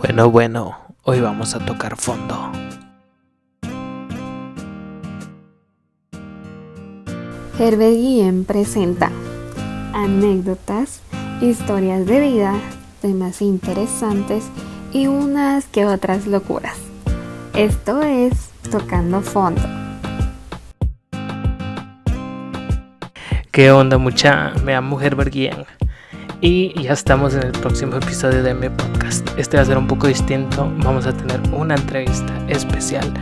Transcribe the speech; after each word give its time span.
Bueno, 0.00 0.30
bueno, 0.30 0.78
hoy 1.02 1.20
vamos 1.20 1.56
a 1.56 1.58
tocar 1.58 1.96
fondo. 1.96 2.52
Herbert 7.58 7.94
Guillén 7.94 8.44
presenta 8.44 9.10
anécdotas, 9.92 11.02
historias 11.40 12.06
de 12.06 12.20
vida, 12.20 12.54
temas 13.02 13.42
interesantes 13.42 14.44
y 14.92 15.08
unas 15.08 15.66
que 15.66 15.84
otras 15.84 16.28
locuras. 16.28 16.78
Esto 17.54 18.00
es 18.02 18.50
Tocando 18.70 19.20
Fondo. 19.20 19.62
¿Qué 23.50 23.72
onda 23.72 23.98
mucha? 23.98 24.52
Me 24.64 24.74
llamo 24.74 25.00
Herbert 25.00 25.32
Guillén 25.32 25.77
y 26.40 26.72
ya 26.80 26.92
estamos 26.92 27.34
en 27.34 27.42
el 27.44 27.52
próximo 27.52 27.96
episodio 27.96 28.42
de 28.42 28.54
mi 28.54 28.68
podcast. 28.68 29.28
Este 29.36 29.56
va 29.56 29.62
a 29.62 29.66
ser 29.66 29.76
un 29.76 29.86
poco 29.86 30.06
distinto. 30.06 30.72
Vamos 30.78 31.06
a 31.06 31.12
tener 31.12 31.40
una 31.52 31.74
entrevista 31.74 32.32
especial 32.48 33.12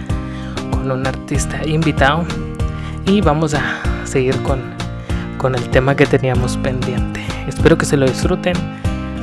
con 0.70 0.90
un 0.90 1.06
artista 1.06 1.66
invitado 1.66 2.24
y 3.06 3.20
vamos 3.20 3.54
a 3.54 3.80
seguir 4.04 4.36
con, 4.42 4.60
con 5.38 5.54
el 5.54 5.68
tema 5.70 5.94
que 5.96 6.06
teníamos 6.06 6.56
pendiente. 6.58 7.24
Espero 7.46 7.78
que 7.78 7.86
se 7.86 7.96
lo 7.96 8.06
disfruten. 8.06 8.54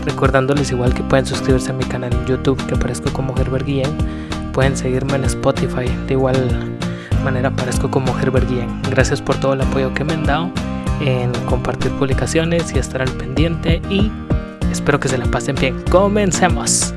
Recordándoles 0.06 0.72
igual 0.72 0.94
que 0.94 1.04
pueden 1.04 1.26
suscribirse 1.26 1.72
a 1.72 1.74
mi 1.74 1.86
canal 1.86 2.14
en 2.14 2.26
YouTube 2.26 2.66
que 2.66 2.76
aparezco 2.76 3.14
como 3.14 3.38
Herbert 3.38 3.66
Guillén. 3.66 3.96
Pueden 4.54 4.76
seguirme 4.76 5.16
en 5.16 5.26
Spotify. 5.26 5.86
De 6.08 6.14
igual 6.14 6.36
manera 7.24 7.50
aparezco 7.50 7.90
como 7.92 8.18
Herbert 8.20 8.50
Guillén. 8.50 8.82
Gracias 8.90 9.22
por 9.22 9.36
todo 9.38 9.54
el 9.54 9.62
apoyo 9.62 9.94
que 9.94 10.04
me 10.04 10.14
han 10.14 10.24
dado 10.24 10.52
en 11.06 11.32
compartir 11.46 11.92
publicaciones 11.94 12.74
y 12.74 12.80
estar 12.80 13.02
al 13.02 13.12
pendiente 13.12 13.82
y 13.90 14.12
espero 14.72 15.00
que 15.00 15.10
se 15.10 15.18
la 15.18 15.26
pasen 15.26 15.56
bien. 15.56 15.82
Comencemos. 15.90 16.94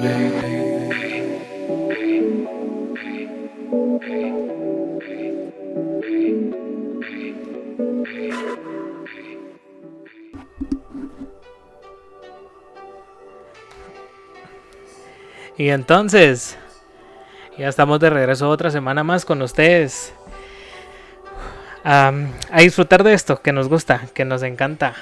Y 0.00 0.02
entonces, 15.68 16.56
ya 17.58 17.68
estamos 17.68 18.00
de 18.00 18.08
regreso 18.08 18.48
otra 18.48 18.70
semana 18.70 19.04
más 19.04 19.26
con 19.26 19.42
ustedes. 19.42 20.14
A 21.84 22.10
disfrutar 22.60 23.04
de 23.04 23.12
esto 23.12 23.42
que 23.42 23.52
nos 23.52 23.68
gusta, 23.68 24.08
que 24.14 24.24
nos 24.24 24.42
encanta. 24.42 24.94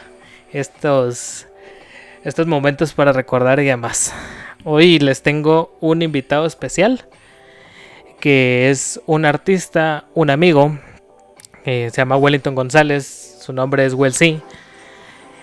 Estos, 0.52 1.46
estos 2.24 2.48
momentos 2.48 2.92
para 2.92 3.12
recordar 3.12 3.60
y 3.60 3.66
demás. 3.66 4.12
Hoy 4.64 4.98
les 4.98 5.22
tengo 5.22 5.76
un 5.80 6.02
invitado 6.02 6.46
especial. 6.46 7.06
Que 8.20 8.70
es 8.70 9.00
un 9.06 9.24
artista, 9.24 10.06
un 10.14 10.30
amigo. 10.30 10.78
Que 11.64 11.90
se 11.90 11.96
llama 11.96 12.16
Wellington 12.16 12.54
González. 12.54 13.38
Su 13.40 13.52
nombre 13.52 13.84
es 13.86 13.94
Well 13.94 14.12
C. 14.12 14.40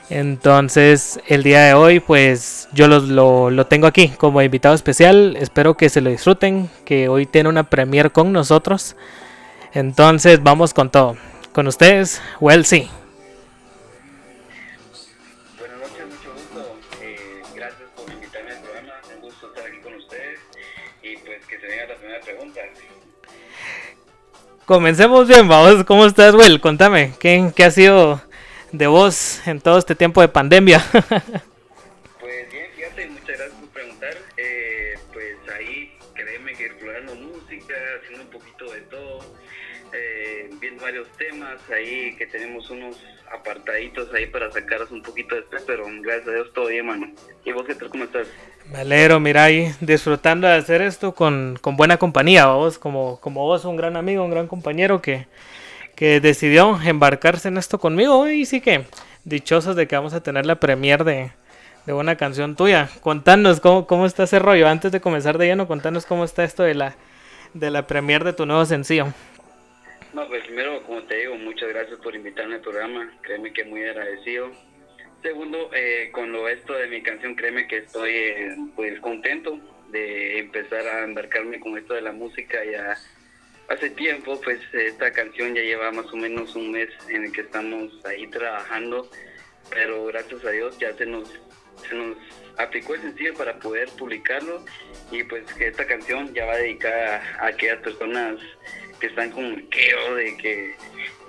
Entonces, 0.10 1.20
el 1.28 1.42
día 1.42 1.62
de 1.64 1.74
hoy, 1.74 2.00
pues 2.00 2.68
yo 2.74 2.88
los- 2.88 3.08
lo, 3.10 3.50
lo 3.50 3.66
tengo 3.66 3.88
aquí 3.88 4.10
como 4.10 4.42
invitado 4.42 4.76
especial. 4.76 5.36
Espero 5.40 5.76
que 5.78 5.90
se 5.90 6.02
lo 6.02 6.12
disfruten, 6.12 6.70
que 6.86 7.10
hoy 7.10 7.26
tiene 7.26 7.50
una 7.50 7.70
premier 7.70 8.12
con 8.12 8.32
nosotros. 8.32 8.96
Entonces, 9.74 10.44
vamos 10.44 10.74
con 10.74 10.92
todo. 10.92 11.16
Con 11.54 11.68
ustedes, 11.68 12.22
Well 12.40 12.66
Comencemos 24.66 25.28
bien, 25.28 25.48
vamos. 25.48 25.84
¿Cómo 25.84 26.08
estás, 26.08 26.34
Well? 26.34 26.60
Contame, 26.60 27.14
¿qué, 27.20 27.52
qué 27.56 27.66
ha 27.66 27.70
sido 27.70 28.20
de 28.72 28.88
vos 28.88 29.46
en 29.46 29.62
todo 29.62 29.78
este 29.78 29.94
tiempo 29.94 30.22
de 30.22 30.28
pandemia? 30.28 30.84
Pues 32.20 32.52
bien, 32.52 32.66
fíjate, 32.76 33.08
muchas 33.10 33.28
gracias 33.28 33.60
por 33.60 33.70
preguntar. 33.70 34.18
Eh, 34.38 34.96
pues 35.14 35.36
ahí, 35.56 35.96
créeme 36.16 36.56
que 36.56 36.66
explorando 36.66 37.14
música, 37.14 37.76
haciendo 38.00 38.24
un 38.24 38.30
poquito 38.32 38.72
de 38.72 38.82
todo, 38.82 39.20
eh, 39.94 40.50
viendo 40.60 40.82
varios 40.82 41.08
temas 41.12 41.60
ahí 41.70 42.16
que 42.16 42.26
tenemos 42.26 42.68
unos 42.72 42.98
apartaditos 43.36 44.14
ahí 44.14 44.28
para 44.28 44.52
sacaros 44.52 44.92
un 44.92 45.02
poquito 45.02 45.36
de 45.36 45.42
estrés, 45.42 45.64
pero 45.66 45.86
gracias 46.02 46.28
a 46.28 46.32
Dios 46.32 46.54
todo 46.54 46.68
bien, 46.68 46.86
mano. 46.86 47.08
¿Y 47.44 47.52
vos 47.52 47.64
qué 47.66 47.76
tal, 47.76 47.90
cómo 47.90 48.06
estás? 48.06 48.28
Me 48.72 48.80
alegro, 48.80 49.20
mira 49.20 49.44
ahí, 49.44 49.74
disfrutando 49.80 50.48
de 50.48 50.56
hacer 50.56 50.82
esto 50.82 51.14
con, 51.14 51.60
buena 51.64 51.98
compañía, 51.98 52.48
vos, 52.48 52.80
como, 52.80 53.20
como 53.20 53.44
vos, 53.44 53.66
un 53.66 53.76
gran 53.76 53.96
amigo, 53.96 54.24
un 54.24 54.32
gran 54.32 54.48
compañero 54.48 55.02
que, 55.02 55.28
decidió 55.98 56.80
embarcarse 56.84 57.48
en 57.48 57.58
esto 57.58 57.80
conmigo 57.80 58.28
y 58.28 58.46
sí 58.46 58.60
que 58.60 58.86
dichosos 59.24 59.78
de 59.78 59.88
que 59.88 59.96
vamos 59.96 60.14
a 60.14 60.22
tener 60.22 60.46
la 60.46 60.60
premier 60.60 61.04
de, 61.04 61.32
una 61.88 62.16
canción 62.16 62.56
tuya. 62.56 62.90
Contanos 63.02 63.60
cómo, 63.60 63.86
cómo 63.86 64.06
está 64.06 64.24
ese 64.24 64.40
rollo, 64.40 64.68
antes 64.68 64.92
de 64.92 65.00
comenzar 65.00 65.38
de 65.38 65.46
lleno, 65.46 65.68
contanos 65.68 66.06
cómo 66.06 66.26
está 66.26 66.44
esto 66.44 66.64
de 66.64 66.74
la, 66.74 66.96
de 67.54 67.70
la 67.70 67.86
premier 67.86 68.24
de 68.24 68.34
tu 68.34 68.46
nuevo 68.46 68.66
sencillo. 68.66 69.14
No, 70.16 70.26
pues 70.30 70.46
primero, 70.46 70.82
como 70.84 71.04
te 71.04 71.18
digo, 71.18 71.36
muchas 71.36 71.68
gracias 71.68 72.00
por 72.00 72.16
invitarme 72.16 72.56
al 72.56 72.62
programa. 72.62 73.12
Créeme 73.22 73.52
que 73.52 73.66
muy 73.66 73.84
agradecido. 73.84 74.50
Segundo, 75.22 75.70
eh, 75.74 76.10
con 76.14 76.32
lo 76.32 76.48
esto 76.48 76.72
de 76.72 76.88
mi 76.88 77.04
canción, 77.04 77.36
créeme 77.36 77.68
que 77.68 77.80
estoy 77.80 78.14
eh, 78.14 78.56
pues 78.78 78.98
contento 79.02 79.60
de 79.90 80.40
empezar 80.40 80.88
a 80.88 81.04
embarcarme 81.04 81.60
con 81.60 81.78
esto 81.78 81.96
de 81.96 82.02
la 82.02 82.14
música 82.14 82.64
ya 82.64 82.98
hace 83.68 83.90
tiempo, 83.90 84.40
pues 84.42 84.62
esta 84.72 85.12
canción 85.12 85.54
ya 85.54 85.64
lleva 85.64 85.92
más 85.92 86.06
o 86.14 86.16
menos 86.16 86.56
un 86.56 86.72
mes 86.72 86.90
en 87.10 87.26
el 87.26 87.32
que 87.34 87.42
estamos 87.42 87.92
ahí 88.06 88.26
trabajando, 88.28 89.12
pero 89.70 90.06
gracias 90.06 90.46
a 90.46 90.52
Dios 90.52 90.78
ya 90.80 90.94
se 90.94 91.08
nos, 91.08 91.30
se 91.90 91.94
nos 91.94 92.16
aplicó 92.58 92.96
el 92.96 93.02
sencillo 93.02 93.34
para 93.34 93.60
poder 93.60 93.90
publicarlo 93.98 94.64
y 95.12 95.24
pues 95.24 95.44
que 95.56 95.68
esta 95.68 95.86
canción 95.86 96.34
ya 96.34 96.46
va 96.46 96.56
dedicada 96.56 97.22
a 97.40 97.48
aquellas 97.48 97.82
personas 97.82 98.40
que 99.00 99.08
están 99.08 99.32
el 99.38 99.68
queo 99.70 100.16
de 100.16 100.38
que 100.38 100.76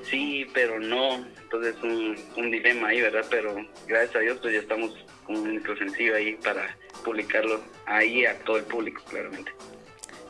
sí, 0.03 0.47
pero 0.53 0.78
no. 0.81 1.25
Entonces 1.43 1.75
un, 1.82 2.16
un 2.37 2.50
dilema 2.50 2.88
ahí, 2.88 3.00
¿verdad? 3.00 3.25
Pero 3.31 3.54
gracias 3.87 4.16
a 4.16 4.21
Dios 4.21 4.38
pues 4.41 4.54
ya 4.54 4.60
estamos 4.60 4.93
con 5.25 5.37
un 5.37 5.54
micro 5.54 5.77
sencillo 5.77 6.15
ahí 6.15 6.34
para 6.43 6.77
publicarlo 7.04 7.60
ahí 7.87 8.25
a 8.25 8.38
todo 8.41 8.56
el 8.56 8.65
público, 8.65 9.03
claramente. 9.09 9.53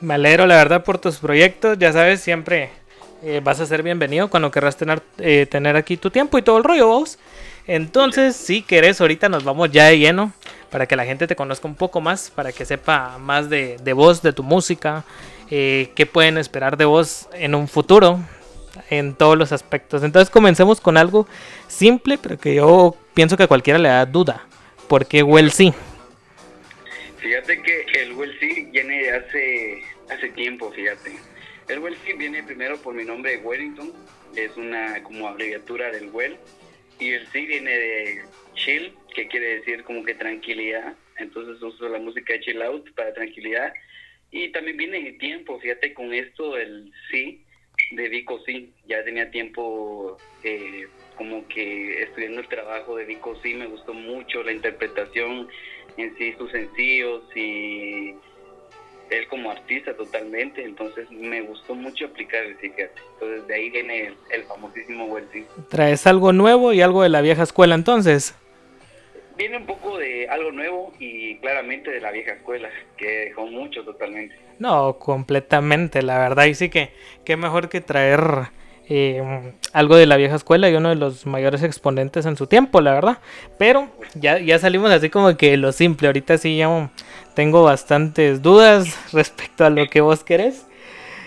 Me 0.01 0.15
alegro, 0.15 0.47
la 0.47 0.57
verdad, 0.57 0.85
por 0.85 0.99
tus 0.99 1.17
proyectos. 1.17 1.79
Ya 1.79 1.93
sabes, 1.93 2.21
siempre 2.21 2.71
eh, 3.23 3.41
vas 3.43 3.61
a 3.61 3.67
ser 3.67 3.83
bienvenido 3.83 4.29
cuando 4.29 4.51
querrás 4.51 4.77
tener, 4.77 5.03
eh, 5.19 5.47
tener 5.47 5.77
aquí 5.77 5.97
tu 5.97 6.11
tiempo 6.11 6.37
y 6.39 6.43
todo 6.43 6.59
el 6.59 6.65
rollo, 6.65 6.87
vos. 6.87 7.19
Entonces, 7.67 8.37
si 8.37 8.63
querés, 8.63 9.01
ahorita 9.01 9.29
nos 9.29 9.43
vamos 9.43 9.73
ya 9.73 9.87
de 9.87 9.99
lleno 9.99 10.33
para 10.71 10.87
que 10.87 10.97
la 10.97 11.05
gente 11.05 11.27
te 11.27 11.35
conozca 11.35 11.67
un 11.67 11.75
poco 11.75 12.01
más, 12.01 12.31
para 12.31 12.53
que 12.53 12.65
sepa 12.65 13.19
más 13.19 13.49
de, 13.49 13.79
de 13.83 13.93
vos, 13.93 14.23
de 14.23 14.33
tu 14.33 14.43
música, 14.43 15.05
eh, 15.51 15.91
qué 15.95 16.07
pueden 16.07 16.39
esperar 16.39 16.77
de 16.77 16.85
vos 16.85 17.29
en 17.33 17.55
un 17.55 17.69
futuro, 17.69 18.21
en 18.91 19.15
todos 19.15 19.37
los 19.37 19.53
aspectos. 19.53 20.03
Entonces, 20.03 20.31
comencemos 20.31 20.81
con 20.81 20.97
algo 20.97 21.27
simple, 21.69 22.19
pero 22.19 22.39
que 22.39 22.55
yo 22.55 22.97
pienso 23.15 23.37
que 23.37 23.45
a 23.45 23.49
cualquiera 23.49 23.79
le 23.79 23.89
da 23.89 24.07
duda. 24.07 24.47
¿Por 24.89 25.07
qué 25.07 25.23
Well 25.23 25.51
sí? 25.51 25.73
Fíjate 27.19 27.61
que 27.61 28.03
el 28.03 28.13
Well 28.13 28.37
Sí 28.39 28.69
viene 28.71 29.03
de 29.03 29.11
hace, 29.11 29.83
hace 30.11 30.29
tiempo, 30.29 30.71
fíjate. 30.71 31.17
El 31.69 31.81
Well 31.81 31.97
viene 32.17 32.43
primero 32.45 32.77
por 32.79 32.95
mi 32.95 33.05
nombre 33.05 33.39
Wellington, 33.39 33.93
es 34.37 34.57
una 34.57 35.03
como 35.03 35.27
abreviatura 35.27 35.91
del 35.91 36.11
Well, 36.11 36.37
y 37.01 37.11
el 37.11 37.27
Sí 37.33 37.47
viene 37.47 37.71
de 37.71 38.25
chill, 38.55 38.95
que 39.15 39.27
quiere 39.27 39.57
decir 39.57 39.83
como 39.83 40.05
que 40.05 40.15
tranquilidad, 40.15 40.95
entonces 41.19 41.61
uso 41.61 41.89
la 41.89 41.99
música 41.99 42.35
de 42.35 42.41
chill 42.41 42.63
out 42.63 42.89
para 42.95 43.13
tranquilidad, 43.13 43.73
y 44.31 44.49
también 44.53 44.77
viene 44.77 45.03
de 45.03 45.13
tiempo, 45.13 45.59
fíjate 45.61 45.95
con 45.95 46.13
esto 46.13 46.57
el 46.57 46.93
Sí 47.11 47.43
de 47.93 48.09
Vico 48.09 48.41
Sí, 48.47 48.73
ya 48.87 49.05
tenía 49.05 49.31
tiempo 49.31 50.17
eh, 50.43 50.87
como 51.17 51.47
que 51.49 52.03
estudiando 52.03 52.41
el 52.41 52.49
trabajo 52.49 52.97
de 52.97 53.05
Vico 53.05 53.39
Sí, 53.43 53.55
me 53.55 53.67
gustó 53.67 53.95
mucho 53.95 54.43
la 54.43 54.53
interpretación 54.53 55.49
en 55.97 56.17
sí 56.17 56.35
sus 56.39 56.51
sencillos 56.51 57.25
y 57.35 58.15
él 59.11 59.29
como 59.29 59.51
artista 59.51 59.95
totalmente, 59.97 60.65
entonces 60.65 61.09
me 61.11 61.41
gustó 61.43 61.75
mucho 61.75 62.07
aplicar 62.07 62.45
el 62.45 62.57
fíjate. 62.57 62.91
Entonces 63.15 63.47
de 63.47 63.55
ahí 63.55 63.71
viene 63.71 64.13
el, 64.31 64.43
famosísimo 64.45 65.05
Welty. 65.05 65.45
¿Traes 65.69 66.07
algo 66.07 66.33
nuevo 66.33 66.73
y 66.73 66.81
algo 66.81 67.03
de 67.03 67.09
la 67.09 67.21
vieja 67.21 67.45
escuela 67.45 67.75
entonces? 67.75 68.35
Viene 69.37 69.59
un 69.59 69.67
poco 69.67 69.99
de 69.99 70.29
algo 70.29 70.51
nuevo 70.51 70.93
y 70.99 71.37
claramente 71.39 71.91
de 71.91 72.01
la 72.01 72.11
vieja 72.11 72.33
escuela, 72.33 72.69
que 72.97 73.27
dejó 73.27 73.47
mucho 73.47 73.85
totalmente. 73.85 74.35
No, 74.59 74.99
completamente, 74.99 76.03
la 76.03 76.19
verdad, 76.19 76.47
y 76.47 76.55
sí 76.55 76.71
que 76.71 76.91
qué 77.25 77.37
mejor 77.37 77.69
que 77.69 77.83
traer 77.83 78.49
eh, 78.89 79.53
algo 79.73 79.97
de 79.97 80.07
la 80.07 80.17
vieja 80.17 80.37
escuela 80.37 80.71
y 80.71 80.75
uno 80.75 80.89
de 80.89 80.95
los 80.95 81.27
mayores 81.27 81.63
exponentes 81.63 82.25
en 82.25 82.37
su 82.37 82.47
tiempo, 82.47 82.81
la 82.81 82.95
verdad. 82.95 83.19
Pero 83.59 83.91
ya, 84.15 84.39
ya 84.39 84.59
salimos 84.59 84.91
así 84.91 85.11
como 85.11 85.37
que 85.37 85.57
lo 85.57 85.73
simple, 85.73 86.09
ahorita 86.09 86.39
sí 86.39 86.57
ya 86.57 86.91
tengo 87.35 87.63
bastantes 87.65 88.43
dudas 88.43 89.13
respecto 89.13 89.65
a 89.65 89.71
lo 89.71 89.87
que 89.89 90.01
vos 90.01 90.25
querés. 90.25 90.67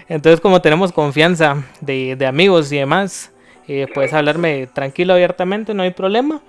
Entonces 0.07 0.41
como 0.41 0.61
tenemos 0.61 0.91
confianza 0.91 1.63
de, 1.81 2.17
amigos 2.25 2.71
y 2.71 2.77
demás, 2.77 3.31
eh, 3.67 3.85
puedes 3.93 4.13
hablarme 4.13 4.67
tranquilo, 4.67 5.13
abiertamente, 5.13 5.73
no 5.75 5.83
hay 5.83 5.91
problema. 5.91 6.41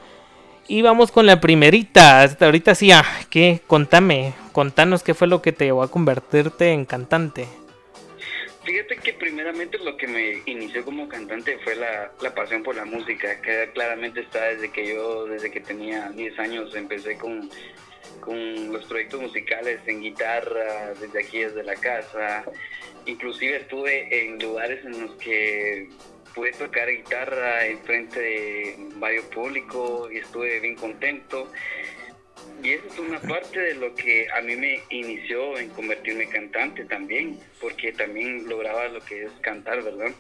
Y 0.71 0.83
vamos 0.83 1.11
con 1.11 1.27
la 1.27 1.41
primerita. 1.41 2.23
Hasta 2.23 2.45
ahorita 2.45 2.77
sí, 2.77 2.93
ah, 2.93 3.05
¿qué? 3.29 3.61
Contame, 3.67 4.35
contanos 4.53 5.03
qué 5.03 5.15
fue 5.15 5.27
lo 5.27 5.43
que 5.43 5.51
te 5.51 5.65
llevó 5.65 5.83
a 5.83 5.91
convertirte 5.91 6.71
en 6.71 6.85
cantante. 6.85 7.49
Fíjate 8.63 8.99
que 8.99 9.15
primeramente 9.15 9.79
lo 9.79 9.97
que 9.97 10.07
me 10.07 10.43
inició 10.47 10.85
como 10.85 11.09
cantante 11.09 11.59
fue 11.65 11.75
la, 11.75 12.13
la, 12.23 12.33
pasión 12.37 12.63
por 12.63 12.77
la 12.77 12.85
música, 12.85 13.41
que 13.43 13.69
claramente 13.75 14.21
está 14.21 14.45
desde 14.45 14.71
que 14.71 14.87
yo, 14.87 15.25
desde 15.27 15.51
que 15.51 15.59
tenía 15.59 16.09
10 16.11 16.39
años, 16.39 16.73
empecé 16.77 17.19
con, 17.19 17.51
con 18.21 18.73
los 18.73 18.85
proyectos 18.85 19.23
musicales 19.23 19.81
en 19.87 20.01
guitarra, 20.01 20.95
desde 21.01 21.19
aquí, 21.19 21.39
desde 21.41 21.65
la 21.65 21.75
casa. 21.75 22.45
Inclusive 23.07 23.57
estuve 23.57 24.23
en 24.23 24.39
lugares 24.39 24.85
en 24.85 25.01
los 25.01 25.17
que 25.17 25.89
pude 26.35 26.53
tocar 26.53 26.89
guitarra 26.89 27.67
en 27.67 27.79
frente 27.81 28.21
de 28.21 28.77
varios 28.97 29.25
públicos 29.27 30.11
y 30.13 30.19
estuve 30.19 30.61
bien 30.61 30.77
contento. 30.77 31.51
Y 32.63 32.73
esa 32.73 32.87
es 32.89 32.99
una 32.99 33.19
parte 33.21 33.59
de 33.59 33.75
lo 33.75 33.95
que 33.95 34.29
a 34.31 34.43
mí 34.43 34.55
me 34.55 34.81
inició 34.91 35.59
en 35.59 35.71
convertirme 35.71 36.25
en 36.25 36.31
cantante 36.31 36.85
también, 36.85 37.39
porque 37.59 37.93
también 37.93 38.49
lograba 38.49 38.89
lo 38.89 39.01
que 39.01 39.25
es 39.25 39.31
cantar, 39.41 39.83
¿verdad? 39.83 40.11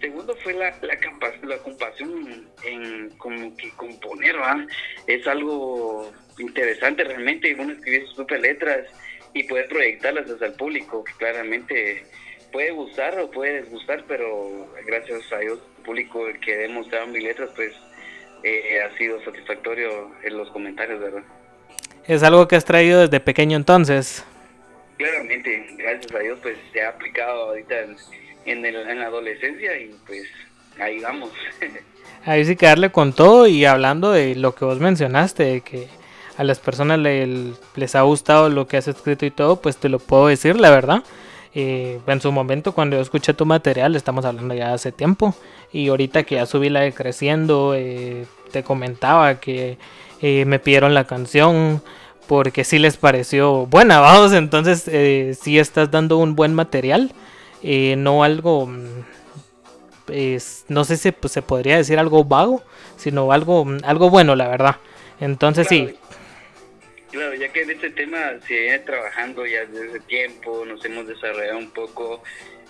Segundo 0.00 0.34
fue 0.36 0.54
la, 0.54 0.74
la, 0.80 1.58
compasión 1.58 2.48
en 2.64 3.10
como 3.18 3.54
que 3.56 3.70
componer, 3.70 4.36
¿verdad? 4.36 4.66
Es 5.06 5.26
algo 5.26 6.10
interesante 6.38 7.04
realmente, 7.04 7.54
uno 7.58 7.72
escribir 7.72 8.06
sus 8.06 8.16
propias 8.16 8.40
letras 8.40 8.86
y 9.34 9.42
poder 9.44 9.68
proyectarlas 9.68 10.30
hacia 10.30 10.46
el 10.46 10.54
público, 10.54 11.04
que 11.04 11.12
claramente 11.14 12.04
puede 12.52 12.70
gustar 12.70 13.18
o 13.18 13.30
puede 13.30 13.62
desgustar, 13.62 14.04
pero 14.06 14.68
gracias 14.86 15.32
a 15.32 15.38
Dios, 15.38 15.58
el 15.78 15.84
público 15.84 16.20
que 16.44 16.56
demostrado 16.58 17.06
mis 17.08 17.24
letras, 17.24 17.50
pues 17.56 17.72
eh, 18.44 18.80
ha 18.82 18.96
sido 18.98 19.22
satisfactorio 19.24 20.10
en 20.22 20.36
los 20.36 20.50
comentarios, 20.50 21.00
¿verdad? 21.00 21.22
Es 22.06 22.22
algo 22.22 22.46
que 22.48 22.56
has 22.56 22.64
traído 22.64 23.00
desde 23.00 23.20
pequeño 23.20 23.56
entonces. 23.56 24.24
Claramente, 24.98 25.66
gracias 25.78 26.14
a 26.14 26.18
Dios, 26.18 26.38
pues 26.42 26.56
se 26.72 26.82
ha 26.82 26.90
aplicado 26.90 27.50
ahorita 27.50 27.74
en, 28.44 28.64
en, 28.64 28.98
la 28.98 29.06
adolescencia 29.06 29.76
y 29.78 29.94
pues 30.06 30.24
ahí 30.78 31.00
vamos. 31.00 31.30
ahí 32.24 32.44
sí 32.44 32.56
que 32.56 32.66
darle 32.66 32.90
con 32.90 33.12
todo 33.12 33.46
y 33.46 33.64
hablando 33.64 34.12
de 34.12 34.34
lo 34.34 34.54
que 34.54 34.64
vos 34.64 34.78
mencionaste, 34.78 35.44
de 35.44 35.60
que 35.60 35.88
a 36.36 36.44
las 36.44 36.58
personas 36.58 36.98
les 36.98 37.94
ha 37.94 38.02
gustado 38.02 38.48
lo 38.48 38.66
que 38.66 38.76
has 38.76 38.88
escrito 38.88 39.24
y 39.26 39.30
todo, 39.30 39.60
pues 39.60 39.76
te 39.76 39.88
lo 39.88 39.98
puedo 39.98 40.26
decir, 40.26 40.58
la 40.58 40.70
verdad. 40.70 41.02
Eh, 41.54 42.00
en 42.06 42.20
su 42.20 42.32
momento 42.32 42.72
cuando 42.72 42.96
yo 42.96 43.02
escuché 43.02 43.34
tu 43.34 43.44
material, 43.44 43.94
estamos 43.94 44.24
hablando 44.24 44.54
ya 44.54 44.72
hace 44.72 44.90
tiempo, 44.90 45.34
y 45.72 45.88
ahorita 45.88 46.22
que 46.22 46.36
ya 46.36 46.46
subí 46.46 46.70
la 46.70 46.80
de 46.80 46.92
Creciendo, 46.92 47.74
eh, 47.74 48.26
te 48.52 48.62
comentaba 48.62 49.38
que 49.38 49.78
eh, 50.20 50.44
me 50.46 50.58
pidieron 50.58 50.94
la 50.94 51.04
canción 51.04 51.82
porque 52.26 52.64
sí 52.64 52.78
les 52.78 52.96
pareció 52.96 53.66
buena, 53.66 54.00
vamos, 54.00 54.32
entonces 54.32 54.88
eh, 54.88 55.36
sí 55.38 55.58
estás 55.58 55.90
dando 55.90 56.18
un 56.18 56.34
buen 56.34 56.54
material, 56.54 57.12
no 57.62 58.24
algo, 58.24 58.66
mm, 58.66 59.04
no 60.68 60.84
sé 60.84 60.96
si 60.96 61.12
pues, 61.12 61.32
se 61.32 61.42
podría 61.42 61.76
decir 61.76 61.98
algo 61.98 62.24
vago, 62.24 62.62
sino 62.96 63.30
algo, 63.30 63.64
mm, 63.64 63.78
algo 63.84 64.08
bueno, 64.10 64.34
la 64.36 64.48
verdad. 64.48 64.76
Entonces 65.20 65.68
sí. 65.68 65.94
Claro, 67.12 67.34
ya 67.34 67.52
que 67.52 67.60
en 67.60 67.70
este 67.70 67.90
tema 67.90 68.40
se 68.48 68.54
viene 68.58 68.78
trabajando 68.78 69.44
ya 69.44 69.66
desde 69.66 70.00
tiempo, 70.00 70.64
nos 70.64 70.82
hemos 70.86 71.06
desarrollado 71.06 71.58
un 71.58 71.70
poco 71.70 72.22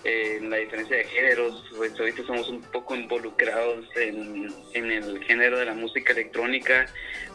en 0.03 0.49
la 0.49 0.57
diferencia 0.57 0.97
de 0.97 1.05
géneros, 1.05 1.63
pues 1.77 1.97
ahorita 1.97 2.23
somos 2.23 2.49
un 2.49 2.61
poco 2.61 2.93
involucrados 2.95 3.85
en, 3.95 4.53
en, 4.73 4.91
el 4.91 5.23
género 5.23 5.57
de 5.57 5.65
la 5.65 5.73
música 5.73 6.11
electrónica, 6.11 6.87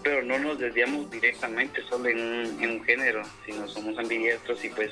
pero 0.03 0.23
no 0.23 0.39
nos 0.39 0.59
desviamos 0.59 1.11
directamente 1.11 1.83
solo 1.89 2.09
en 2.11 2.19
un, 2.61 2.85
género, 2.85 3.23
sino 3.47 3.67
somos 3.69 3.99
ambidiestros 3.99 4.63
y 4.65 4.69
pues 4.69 4.91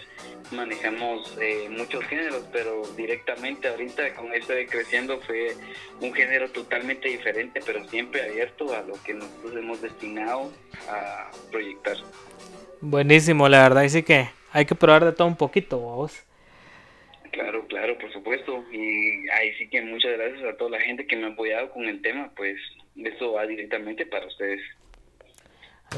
manejamos 0.52 1.36
eh, 1.40 1.68
muchos 1.70 2.02
géneros, 2.04 2.44
pero 2.50 2.82
directamente 2.96 3.68
ahorita 3.68 4.14
con 4.14 4.32
esto 4.32 4.54
de 4.54 4.66
creciendo 4.66 5.20
fue 5.20 5.54
un 6.00 6.14
género 6.14 6.50
totalmente 6.50 7.08
diferente, 7.08 7.60
pero 7.64 7.86
siempre 7.88 8.22
abierto 8.22 8.74
a 8.74 8.82
lo 8.82 8.94
que 9.02 9.12
nosotros 9.12 9.54
hemos 9.54 9.82
destinado 9.82 10.50
a 10.88 11.30
proyectar. 11.50 11.96
Buenísimo, 12.80 13.48
la 13.48 13.62
verdad, 13.62 13.86
sí 13.88 14.02
que 14.02 14.30
hay 14.52 14.64
que 14.64 14.74
probar 14.74 15.04
de 15.04 15.12
todo 15.12 15.28
un 15.28 15.36
poquito, 15.36 15.78
vos. 15.78 16.26
Claro, 17.36 17.66
claro, 17.66 17.98
por 17.98 18.10
supuesto. 18.14 18.64
Y 18.72 19.28
ahí 19.28 19.52
sí 19.58 19.68
que 19.68 19.82
muchas 19.82 20.12
gracias 20.16 20.42
a 20.42 20.56
toda 20.56 20.70
la 20.70 20.80
gente 20.80 21.06
que 21.06 21.16
me 21.16 21.26
ha 21.26 21.28
apoyado 21.28 21.70
con 21.70 21.84
el 21.84 22.00
tema, 22.00 22.30
pues 22.34 22.56
eso 22.96 23.32
va 23.32 23.46
directamente 23.46 24.06
para 24.06 24.26
ustedes. 24.26 24.62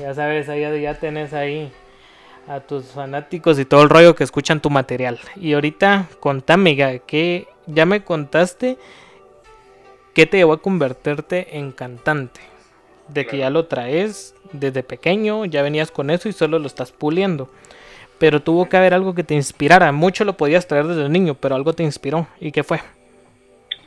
Ya 0.01 0.13
sabes, 0.15 0.49
ahí 0.49 0.63
ya 0.83 0.99
tenés 0.99 1.33
ahí 1.33 1.71
a 2.49 2.59
tus 2.59 2.87
fanáticos 2.87 3.57
y 3.61 3.65
todo 3.65 3.85
el 3.85 3.89
rollo 3.89 4.17
que 4.17 4.25
escuchan 4.25 4.61
tu 4.61 4.69
material. 4.69 5.21
Y 5.37 5.53
ahorita 5.53 6.09
contame, 6.19 7.01
que 7.07 7.47
ya 7.67 7.87
me 7.87 8.03
contaste 8.03 8.77
qué 10.15 10.27
te 10.27 10.39
llevó 10.39 10.55
a 10.55 10.63
convertirte 10.63 11.57
en 11.57 11.71
cantante. 11.71 12.41
De 13.07 13.27
que 13.27 13.39
ya 13.39 13.49
lo 13.49 13.67
traes 13.67 14.35
desde 14.53 14.83
pequeño, 14.83 15.45
ya 15.45 15.63
venías 15.63 15.93
con 15.93 16.11
eso 16.11 16.29
y 16.29 16.33
solo 16.33 16.59
lo 16.59 16.67
estás 16.67 16.91
puliendo 16.91 17.49
pero 18.19 18.43
tuvo 18.43 18.69
que 18.69 18.77
haber 18.77 18.95
algo 18.95 19.15
que 19.15 19.25
te 19.25 19.35
inspirara. 19.35 19.93
Mucho 19.93 20.25
lo 20.25 20.37
podías 20.37 20.67
traer 20.67 20.87
desde 20.87 21.09
niño, 21.09 21.35
pero 21.35 21.55
algo 21.55 21.73
te 21.73 21.83
inspiró. 21.83 22.29
¿Y 22.41 22.53
qué 22.53 22.63
fue? 22.63 22.81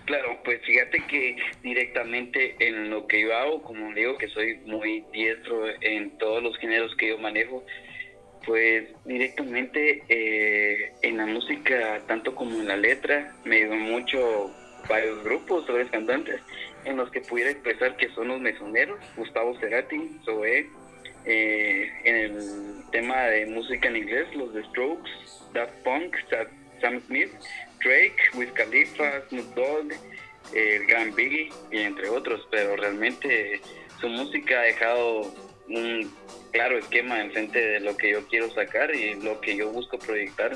Claro, 0.06 0.38
pues 0.44 0.62
fíjate 0.66 1.04
que 1.08 1.38
directamente 1.64 2.56
en 2.60 2.90
lo 2.90 3.08
que 3.08 3.22
yo 3.22 3.36
hago, 3.36 3.62
como 3.62 3.94
digo 3.94 4.18
que 4.18 4.28
soy 4.28 4.58
muy 4.66 5.06
diestro 5.14 5.66
en 5.82 6.18
todos 6.18 6.42
los 6.42 6.58
géneros 6.58 6.96
que 6.96 7.10
yo 7.10 7.18
manejo, 7.18 7.64
pues 8.46 8.90
directamente 9.06 10.04
eh, 10.10 10.92
en 11.04 11.18
la 11.18 11.26
música, 11.26 12.02
tanto 12.08 12.34
como 12.36 12.60
en 12.60 12.68
la 12.68 12.78
letra, 12.78 13.36
me 13.46 13.58
ayudó 13.58 13.76
mucho 13.76 14.52
varios 14.90 15.24
grupos, 15.24 15.68
varios 15.68 15.92
cantantes, 15.92 16.42
en 16.86 16.98
los 16.98 17.12
que 17.12 17.22
pudiera 17.22 17.52
expresar 17.52 17.96
que 17.98 18.10
son 18.10 18.30
los 18.30 18.42
mesoneros, 18.42 19.00
Gustavo 19.16 19.58
Cerati, 19.60 20.18
Zoé, 20.26 20.68
eh, 21.26 21.92
en 22.04 22.16
el 22.16 22.84
tema 22.92 23.22
de 23.24 23.46
música 23.46 23.88
en 23.88 23.98
inglés, 23.98 24.28
los 24.36 24.54
The 24.54 24.64
Strokes, 24.66 25.10
Daft 25.54 25.74
Punk, 25.84 26.16
Sam 26.82 27.02
Smith, 27.08 27.32
Drake, 27.84 28.18
Wiz 28.36 28.52
Khalifa, 28.54 29.22
Snoop 29.30 29.56
Dogg, 29.56 29.94
el 30.54 30.86
Gran 30.88 31.14
Biggie 31.16 31.52
y 31.72 31.80
entre 31.80 32.10
otros, 32.10 32.48
pero 32.50 32.76
realmente 32.76 33.62
su 34.00 34.10
música 34.10 34.60
ha 34.60 34.64
dejado 34.64 35.34
un 35.70 36.12
claro 36.52 36.78
esquema 36.78 37.22
enfrente 37.22 37.60
de 37.60 37.80
lo 37.80 37.96
que 37.96 38.12
yo 38.12 38.28
quiero 38.28 38.52
sacar 38.54 38.94
y 38.94 39.16
lo 39.22 39.40
que 39.40 39.56
yo 39.56 39.70
busco 39.70 39.98
proyectar 39.98 40.52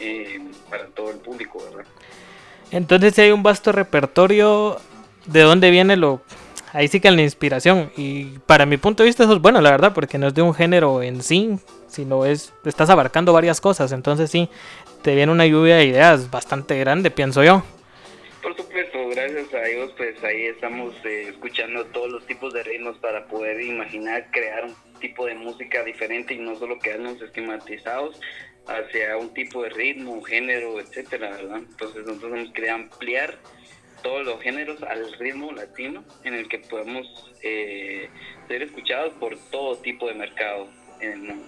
eh, 0.00 0.40
para 0.70 0.86
todo 0.86 1.10
el 1.10 1.18
público, 1.18 1.62
¿verdad? 1.64 1.90
Entonces 2.70 3.18
hay 3.18 3.30
un 3.30 3.42
vasto 3.42 3.72
repertorio 3.72 4.80
de 5.26 5.40
dónde 5.42 5.70
viene 5.70 5.96
lo 5.96 6.22
ahí 6.74 6.88
sí 6.88 7.00
que 7.00 7.10
la 7.10 7.22
inspiración. 7.22 7.90
Y 7.96 8.38
para 8.46 8.66
mi 8.66 8.76
punto 8.76 9.02
de 9.02 9.08
vista 9.08 9.24
eso 9.24 9.32
es 9.32 9.40
bueno, 9.40 9.62
la 9.62 9.70
verdad, 9.70 9.94
porque 9.94 10.18
no 10.18 10.26
es 10.26 10.34
de 10.34 10.42
un 10.42 10.52
género 10.52 11.02
en 11.02 11.22
sí, 11.22 11.56
sino 11.86 12.26
es, 12.26 12.52
estás 12.66 12.90
abarcando 12.90 13.32
varias 13.32 13.60
cosas. 13.60 13.92
Entonces 13.92 14.30
sí, 14.30 14.50
te 15.02 15.14
viene 15.14 15.32
una 15.32 15.46
lluvia 15.46 15.76
de 15.76 15.86
ideas 15.86 16.30
bastante 16.30 16.78
grande, 16.78 17.10
pienso 17.10 17.42
yo. 17.42 17.62
Por 18.42 18.54
supuesto, 18.56 19.08
gracias 19.08 19.54
a 19.54 19.62
Dios, 19.62 19.92
pues 19.96 20.22
ahí 20.22 20.42
estamos 20.46 20.94
eh, 21.04 21.28
escuchando 21.30 21.86
todos 21.86 22.10
los 22.10 22.26
tipos 22.26 22.52
de 22.52 22.62
ritmos 22.62 22.98
para 22.98 23.24
poder 23.26 23.58
imaginar, 23.62 24.28
crear 24.30 24.64
un 24.64 24.74
tipo 25.00 25.24
de 25.24 25.34
música 25.34 25.82
diferente 25.82 26.34
y 26.34 26.38
no 26.38 26.54
solo 26.56 26.78
quedarnos 26.78 27.22
esquematizados 27.22 28.20
hacia 28.66 29.16
un 29.16 29.32
tipo 29.32 29.62
de 29.62 29.70
ritmo, 29.70 30.22
género, 30.22 30.80
etcétera, 30.80 31.30
¿verdad? 31.30 31.58
Entonces 31.58 32.04
nosotros 32.06 32.32
hemos 32.34 32.52
querido 32.52 32.74
ampliar 32.74 33.38
todos 34.04 34.24
los 34.24 34.40
géneros 34.40 34.80
al 34.84 35.12
ritmo 35.14 35.50
latino 35.50 36.04
en 36.22 36.34
el 36.34 36.46
que 36.46 36.58
podemos 36.58 37.06
eh, 37.42 38.08
ser 38.46 38.62
escuchados 38.62 39.14
por 39.14 39.36
todo 39.50 39.76
tipo 39.78 40.06
de 40.06 40.14
mercado 40.14 40.68
en 41.00 41.12
el 41.12 41.18
mundo. 41.20 41.44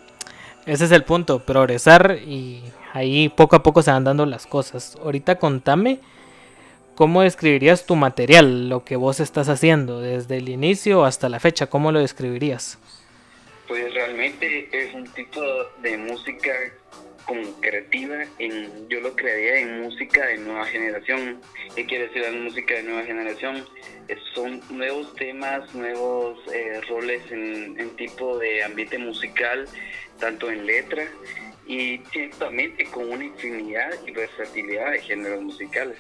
Ese 0.65 0.87
es 0.87 0.91
el 0.91 1.05
punto, 1.05 1.39
progresar 1.45 2.19
y 2.27 2.65
ahí 2.93 3.29
poco 3.29 3.55
a 3.55 3.63
poco 3.63 3.83
se 3.83 3.93
van 3.93 4.03
dando 4.03 4.27
las 4.27 4.47
cosas. 4.47 4.97
Ahorita 5.01 5.39
contame 5.39 6.01
cómo 6.97 7.23
describirías 7.23 7.87
tu 7.87 7.95
material, 7.95 8.69
lo 8.69 8.85
que 8.85 8.97
vos 8.97 9.21
estás 9.21 9.49
haciendo 9.49 10.01
desde 10.01 10.39
el 10.39 10.49
inicio 10.49 11.05
hasta 11.05 11.29
la 11.29 11.39
fecha, 11.39 11.69
¿cómo 11.69 11.93
lo 11.93 12.01
describirías? 12.01 12.79
Pues 13.69 13.93
realmente 13.93 14.69
es 14.73 14.95
un 14.95 15.05
tipo 15.13 15.41
de 15.83 15.99
música 15.99 16.53
como 17.27 17.61
creativa, 17.61 18.25
en, 18.39 18.89
yo 18.89 19.01
lo 19.01 19.15
crearía 19.15 19.59
en 19.61 19.83
música 19.83 20.27
de 20.27 20.39
nueva 20.39 20.65
generación. 20.67 21.41
¿Qué 21.75 21.85
quiere 21.85 22.07
decir 22.07 22.23
la 22.23 22.31
música 22.33 22.75
de 22.75 22.83
nueva 22.85 23.03
generación? 23.03 23.65
son 24.35 24.61
nuevos 24.71 25.13
temas, 25.15 25.75
nuevos 25.75 26.39
eh, 26.53 26.81
roles 26.89 27.23
en, 27.31 27.79
en, 27.81 27.97
tipo 27.97 28.39
de 28.39 28.63
ambiente 28.63 28.99
musical, 28.99 29.67
tanto 30.21 30.51
en 30.51 30.65
letra 30.67 31.05
y 31.67 31.99
ciertamente 32.13 32.85
con 32.85 33.11
una 33.11 33.25
infinidad 33.25 33.91
y 34.07 34.13
versatilidad 34.13 34.93
de 34.93 35.01
géneros 35.01 35.43
musicales. 35.43 35.99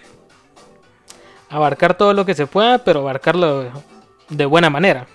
Abarcar 1.49 1.97
todo 1.97 2.13
lo 2.13 2.25
que 2.25 2.35
se 2.35 2.47
pueda, 2.47 2.85
pero 2.85 3.01
abarcarlo 3.01 3.73
de 4.29 4.45
buena 4.45 4.71
manera. 4.71 5.07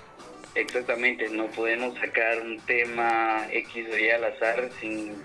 Exactamente, 0.55 1.29
no 1.29 1.45
podemos 1.47 1.97
sacar 1.97 2.41
un 2.41 2.59
tema 2.61 3.47
X 3.51 3.87
o 3.93 3.97
Y 3.97 4.09
al 4.09 4.25
azar 4.25 4.69
sin 4.81 5.15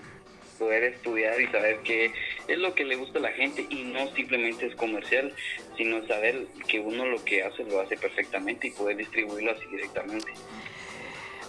poder 0.57 0.83
estudiar 0.83 1.39
y 1.39 1.47
saber 1.47 1.79
qué 1.83 2.11
es 2.47 2.57
lo 2.57 2.73
que 2.73 2.85
le 2.85 2.95
gusta 2.95 3.19
a 3.19 3.21
la 3.21 3.31
gente 3.31 3.65
y 3.69 3.83
no 3.83 4.13
simplemente 4.15 4.65
es 4.65 4.75
comercial, 4.75 5.33
sino 5.77 6.05
saber 6.07 6.45
que 6.67 6.79
uno 6.79 7.05
lo 7.05 7.23
que 7.23 7.43
hace 7.43 7.63
lo 7.63 7.79
hace 7.79 7.97
perfectamente 7.97 8.67
y 8.67 8.71
poder 8.71 8.97
distribuirlo 8.97 9.51
así 9.51 9.65
directamente. 9.71 10.31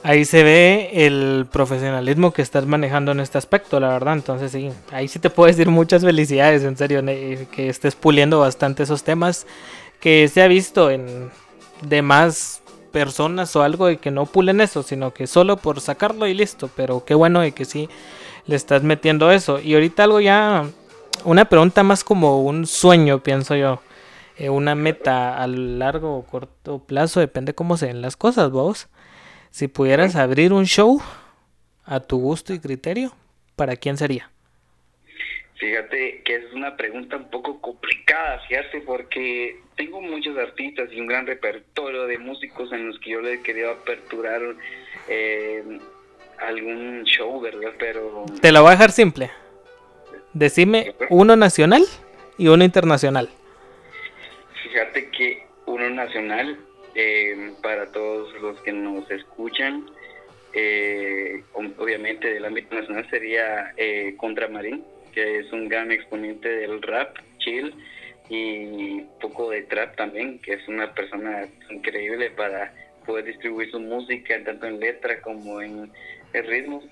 Ahí 0.04 0.24
se 0.24 0.44
ve 0.44 0.90
el 0.92 1.46
profesionalismo 1.50 2.32
que 2.32 2.42
estás 2.42 2.66
manejando 2.66 3.10
en 3.10 3.18
este 3.18 3.36
aspecto, 3.36 3.80
la 3.80 3.88
verdad. 3.88 4.14
Entonces 4.14 4.52
sí, 4.52 4.70
ahí 4.92 5.08
sí 5.08 5.18
te 5.18 5.28
puedo 5.28 5.48
decir 5.48 5.68
muchas 5.68 6.04
felicidades, 6.04 6.62
en 6.62 6.76
serio, 6.76 7.02
que 7.04 7.68
estés 7.68 7.96
puliendo 7.96 8.38
bastante 8.38 8.84
esos 8.84 9.02
temas 9.02 9.46
que 9.98 10.28
se 10.28 10.42
ha 10.42 10.46
visto 10.46 10.92
en 10.92 11.30
demás 11.82 12.62
personas 12.92 13.54
o 13.56 13.62
algo 13.62 13.90
y 13.90 13.96
que 13.96 14.12
no 14.12 14.26
pulen 14.26 14.60
eso, 14.60 14.84
sino 14.84 15.12
que 15.12 15.26
solo 15.26 15.56
por 15.56 15.80
sacarlo 15.80 16.28
y 16.28 16.34
listo. 16.34 16.70
Pero 16.76 17.04
qué 17.04 17.14
bueno 17.14 17.40
de 17.40 17.50
que 17.50 17.64
sí 17.64 17.88
le 18.48 18.56
estás 18.56 18.82
metiendo 18.82 19.30
eso. 19.30 19.60
Y 19.60 19.74
ahorita 19.74 20.04
algo 20.04 20.20
ya, 20.20 20.64
una 21.24 21.44
pregunta 21.44 21.84
más 21.84 22.02
como 22.02 22.42
un 22.42 22.66
sueño, 22.66 23.22
pienso 23.22 23.54
yo. 23.54 23.80
Eh, 24.36 24.50
una 24.50 24.74
meta 24.74 25.40
a 25.40 25.46
largo 25.46 26.16
o 26.16 26.26
corto 26.26 26.84
plazo, 26.84 27.20
depende 27.20 27.54
cómo 27.54 27.76
se 27.76 27.86
ven 27.86 28.00
las 28.00 28.16
cosas, 28.16 28.50
vos. 28.50 28.88
Si 29.50 29.68
pudieras 29.68 30.16
abrir 30.16 30.52
un 30.52 30.64
show 30.64 31.00
a 31.84 32.00
tu 32.00 32.18
gusto 32.18 32.54
y 32.54 32.58
criterio, 32.58 33.12
¿para 33.54 33.76
quién 33.76 33.96
sería? 33.96 34.30
Fíjate 35.56 36.22
que 36.24 36.36
es 36.36 36.52
una 36.52 36.76
pregunta 36.76 37.16
un 37.16 37.30
poco 37.30 37.60
complicada, 37.60 38.40
fíjate, 38.46 38.80
porque 38.82 39.60
tengo 39.76 40.00
muchos 40.00 40.38
artistas 40.38 40.88
y 40.92 41.00
un 41.00 41.08
gran 41.08 41.26
repertorio 41.26 42.06
de 42.06 42.18
músicos 42.18 42.72
en 42.72 42.86
los 42.86 42.98
que 43.00 43.10
yo 43.10 43.20
le 43.20 43.34
he 43.34 43.42
querido 43.42 43.72
aperturar 43.72 44.40
eh, 45.08 45.80
algún 46.40 47.04
show, 47.04 47.40
¿verdad? 47.40 47.72
Pero... 47.78 48.26
Te 48.40 48.52
la 48.52 48.60
voy 48.60 48.68
a 48.68 48.72
dejar 48.72 48.90
simple. 48.90 49.30
Decime 50.32 50.94
uno 51.10 51.36
nacional 51.36 51.82
y 52.36 52.48
uno 52.48 52.64
internacional. 52.64 53.28
Fíjate 54.62 55.10
que 55.10 55.46
uno 55.66 55.90
nacional, 55.90 56.58
eh, 56.94 57.52
para 57.62 57.90
todos 57.90 58.32
los 58.40 58.60
que 58.62 58.72
nos 58.72 59.10
escuchan, 59.10 59.86
eh, 60.52 61.42
obviamente 61.54 62.32
del 62.32 62.44
ámbito 62.44 62.74
nacional 62.74 63.08
sería 63.10 63.72
eh, 63.76 64.14
Contramarín, 64.16 64.84
que 65.12 65.40
es 65.40 65.52
un 65.52 65.68
gran 65.68 65.92
exponente 65.92 66.48
del 66.48 66.80
rap, 66.82 67.16
chill 67.38 67.74
y 68.28 69.02
poco 69.20 69.50
de 69.50 69.62
trap 69.62 69.96
también, 69.96 70.38
que 70.40 70.54
es 70.54 70.68
una 70.68 70.92
persona 70.94 71.46
increíble 71.70 72.30
para 72.30 72.72
poder 73.06 73.24
distribuir 73.24 73.70
su 73.70 73.80
música 73.80 74.42
tanto 74.44 74.66
en 74.66 74.80
letra 74.80 75.20
como 75.22 75.60
en 75.60 75.90
el 76.32 76.46
ritmo. 76.46 76.82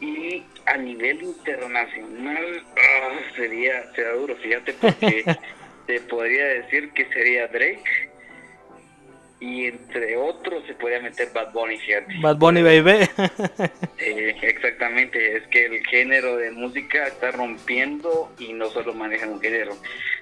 Y 0.00 0.42
a 0.64 0.76
nivel 0.78 1.22
internacional 1.22 2.62
ah, 2.76 3.18
sería, 3.36 3.92
sería 3.94 4.12
duro, 4.12 4.36
fíjate, 4.36 4.72
porque 4.80 5.24
te 5.86 6.00
podría 6.00 6.44
decir 6.46 6.90
que 6.92 7.06
sería 7.06 7.48
Drake. 7.48 8.10
Y 9.40 9.66
entre 9.66 10.18
otros 10.18 10.66
se 10.66 10.74
podría 10.74 11.00
meter 11.00 11.30
Bad 11.32 11.52
Bunny, 11.52 11.78
fíjate. 11.78 12.14
Bad 12.20 12.36
Bunny, 12.36 12.62
baby. 12.62 13.08
exactamente, 13.98 15.36
es 15.36 15.46
que 15.48 15.64
el 15.64 15.86
género 15.86 16.36
de 16.36 16.50
música 16.50 17.06
está 17.06 17.30
rompiendo 17.30 18.30
y 18.38 18.52
no 18.52 18.68
solo 18.68 18.92
manejan 18.92 19.30
un 19.30 19.40
género. 19.40 19.74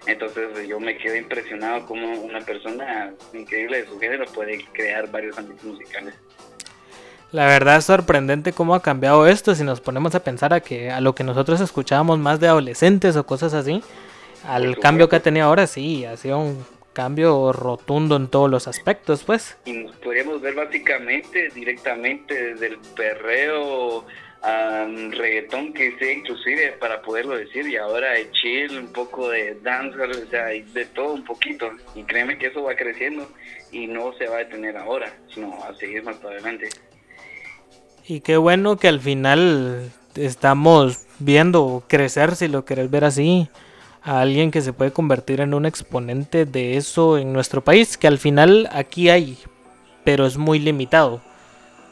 Entonces 0.06 0.68
yo 0.68 0.78
me 0.78 0.96
quedo 0.96 1.16
impresionado 1.16 1.84
como 1.86 2.12
una 2.20 2.40
persona 2.42 3.12
increíble 3.32 3.82
de 3.82 3.88
su 3.88 3.98
género 3.98 4.24
puede 4.26 4.64
crear 4.72 5.10
varios 5.10 5.36
ámbitos 5.36 5.64
musicales. 5.64 6.14
La 7.30 7.46
verdad 7.46 7.76
es 7.76 7.84
sorprendente 7.84 8.52
cómo 8.52 8.74
ha 8.74 8.82
cambiado 8.82 9.26
esto 9.26 9.54
si 9.54 9.62
nos 9.62 9.82
ponemos 9.82 10.14
a 10.14 10.24
pensar 10.24 10.54
a 10.54 10.60
que 10.60 10.90
a 10.90 11.02
lo 11.02 11.14
que 11.14 11.24
nosotros 11.24 11.60
escuchábamos 11.60 12.18
más 12.18 12.40
de 12.40 12.48
adolescentes 12.48 13.16
o 13.16 13.26
cosas 13.26 13.52
así, 13.52 13.82
al 14.46 14.78
cambio 14.78 15.10
que 15.10 15.16
ha 15.16 15.20
tenido 15.20 15.46
ahora 15.46 15.66
sí, 15.66 16.06
ha 16.06 16.16
sido 16.16 16.38
un 16.38 16.64
cambio 16.94 17.52
rotundo 17.52 18.16
en 18.16 18.28
todos 18.28 18.50
los 18.50 18.66
aspectos, 18.66 19.24
pues. 19.24 19.58
Y 19.66 19.72
nos 19.72 19.94
podríamos 19.96 20.40
ver 20.40 20.54
básicamente 20.54 21.50
directamente 21.54 22.54
desde 22.54 22.68
el 22.68 22.78
perreo 22.96 24.06
a 24.42 24.86
reggaetón 25.10 25.74
que 25.74 25.98
sea 25.98 26.12
inclusive 26.12 26.72
para 26.80 27.02
poderlo 27.02 27.36
decir 27.36 27.66
y 27.68 27.76
ahora 27.76 28.12
de 28.12 28.30
chill, 28.30 28.78
un 28.78 28.92
poco 28.92 29.28
de 29.28 29.58
dance, 29.62 30.00
o 30.00 30.30
sea, 30.30 30.46
de 30.46 30.88
todo 30.94 31.12
un 31.12 31.24
poquito. 31.24 31.70
Y 31.94 32.04
créeme 32.04 32.38
que 32.38 32.46
eso 32.46 32.62
va 32.62 32.74
creciendo 32.74 33.30
y 33.70 33.86
no 33.86 34.14
se 34.14 34.26
va 34.28 34.36
a 34.36 34.38
detener 34.38 34.78
ahora, 34.78 35.12
sino 35.34 35.62
a 35.62 35.74
seguir 35.74 36.02
más 36.04 36.22
adelante. 36.24 36.68
Y 38.10 38.20
qué 38.20 38.38
bueno 38.38 38.78
que 38.78 38.88
al 38.88 39.00
final 39.00 39.92
estamos 40.14 41.00
viendo 41.18 41.82
crecer, 41.88 42.36
si 42.36 42.48
lo 42.48 42.64
querés 42.64 42.90
ver 42.90 43.04
así, 43.04 43.50
a 44.02 44.22
alguien 44.22 44.50
que 44.50 44.62
se 44.62 44.72
puede 44.72 44.92
convertir 44.92 45.42
en 45.42 45.52
un 45.52 45.66
exponente 45.66 46.46
de 46.46 46.78
eso 46.78 47.18
en 47.18 47.34
nuestro 47.34 47.62
país, 47.62 47.98
que 47.98 48.06
al 48.06 48.16
final 48.16 48.66
aquí 48.72 49.10
hay, 49.10 49.36
pero 50.04 50.24
es 50.24 50.38
muy 50.38 50.58
limitado. 50.58 51.20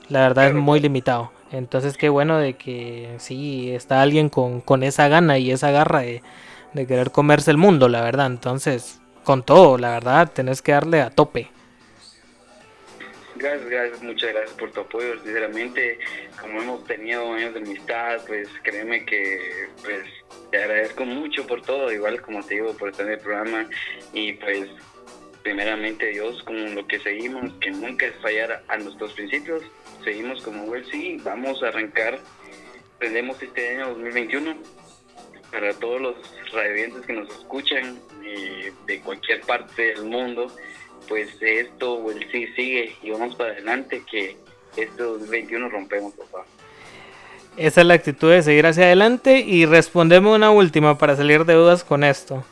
La 0.08 0.20
verdad 0.20 0.46
es 0.46 0.54
muy 0.54 0.80
limitado. 0.80 1.32
Entonces 1.52 1.98
qué 1.98 2.08
bueno 2.08 2.38
de 2.38 2.54
que 2.54 3.14
sí 3.18 3.70
está 3.72 4.00
alguien 4.00 4.30
con, 4.30 4.62
con 4.62 4.84
esa 4.84 5.08
gana 5.08 5.36
y 5.36 5.50
esa 5.50 5.70
garra 5.70 6.00
de, 6.00 6.22
de 6.72 6.86
querer 6.86 7.10
comerse 7.10 7.50
el 7.50 7.58
mundo, 7.58 7.90
la 7.90 8.00
verdad. 8.00 8.28
Entonces, 8.28 9.02
con 9.22 9.42
todo, 9.42 9.76
la 9.76 9.90
verdad, 9.90 10.32
tenés 10.32 10.62
que 10.62 10.72
darle 10.72 11.02
a 11.02 11.10
tope. 11.10 11.50
Gracias, 13.38 13.68
gracias, 13.68 14.02
muchas 14.02 14.32
gracias 14.32 14.56
por 14.58 14.70
tu 14.72 14.80
apoyo. 14.80 15.14
Sinceramente, 15.22 15.98
como 16.40 16.62
hemos 16.62 16.84
tenido 16.84 17.32
años 17.34 17.52
de 17.52 17.60
amistad, 17.60 18.18
pues 18.26 18.48
créeme 18.62 19.04
que 19.04 19.68
pues 19.82 20.04
te 20.50 20.58
agradezco 20.62 21.04
mucho 21.04 21.46
por 21.46 21.60
todo, 21.60 21.92
igual 21.92 22.20
como 22.22 22.42
te 22.42 22.54
digo, 22.54 22.74
por 22.76 22.90
estar 22.90 23.06
en 23.06 23.12
el 23.12 23.18
programa 23.18 23.68
y 24.14 24.32
pues 24.34 24.68
primeramente 25.42 26.06
Dios 26.06 26.42
con 26.44 26.74
lo 26.74 26.86
que 26.86 26.98
seguimos, 27.00 27.52
que 27.60 27.70
nunca 27.70 28.06
es 28.06 28.14
fallar 28.22 28.64
a 28.68 28.78
nuestros 28.78 29.12
principios, 29.12 29.62
seguimos 30.02 30.42
como 30.42 30.64
well, 30.64 30.84
sí, 30.90 31.18
vamos 31.22 31.62
a 31.62 31.68
arrancar, 31.68 32.18
tenemos 32.98 33.40
este 33.42 33.76
año 33.76 33.88
2021 33.90 34.56
para 35.52 35.72
todos 35.74 36.00
los 36.00 36.16
radiovientes 36.52 37.04
que 37.06 37.12
nos 37.12 37.28
escuchan 37.30 37.98
eh, 38.24 38.72
de 38.86 39.00
cualquier 39.00 39.42
parte 39.42 39.94
del 39.94 40.04
mundo 40.04 40.50
pues 41.08 41.30
esto 41.40 42.10
el 42.10 42.30
sí 42.30 42.46
sigue 42.56 42.94
y 43.02 43.10
vamos 43.10 43.34
para 43.36 43.52
adelante 43.52 44.02
que 44.10 44.36
este 44.76 45.02
2021 45.02 45.68
rompemos, 45.68 46.14
papá. 46.14 46.44
Esa 47.56 47.80
es 47.80 47.86
la 47.86 47.94
actitud 47.94 48.30
de 48.30 48.42
seguir 48.42 48.66
hacia 48.66 48.84
adelante 48.84 49.40
y 49.40 49.64
respondemos 49.64 50.36
una 50.36 50.50
última 50.50 50.98
para 50.98 51.16
salir 51.16 51.44
de 51.44 51.54
dudas 51.54 51.84
con 51.84 52.04
esto. 52.04 52.44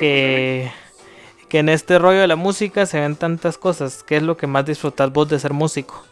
que, 0.00 0.68
que 1.48 1.58
en 1.58 1.68
este 1.68 1.98
rollo 1.98 2.20
de 2.20 2.26
la 2.26 2.34
música 2.34 2.86
se 2.86 2.98
ven 2.98 3.14
tantas 3.14 3.56
cosas. 3.56 4.02
¿Qué 4.02 4.16
es 4.16 4.22
lo 4.22 4.36
que 4.36 4.48
más 4.48 4.66
disfrutas 4.66 5.12
vos 5.12 5.28
de 5.28 5.38
ser 5.38 5.52
músico? 5.52 6.04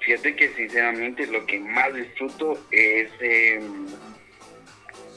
Fíjate 0.00 0.34
que 0.36 0.48
sinceramente 0.50 1.26
lo 1.26 1.44
que 1.46 1.58
más 1.58 1.94
disfruto 1.94 2.58
es 2.70 3.08
em, 3.20 3.86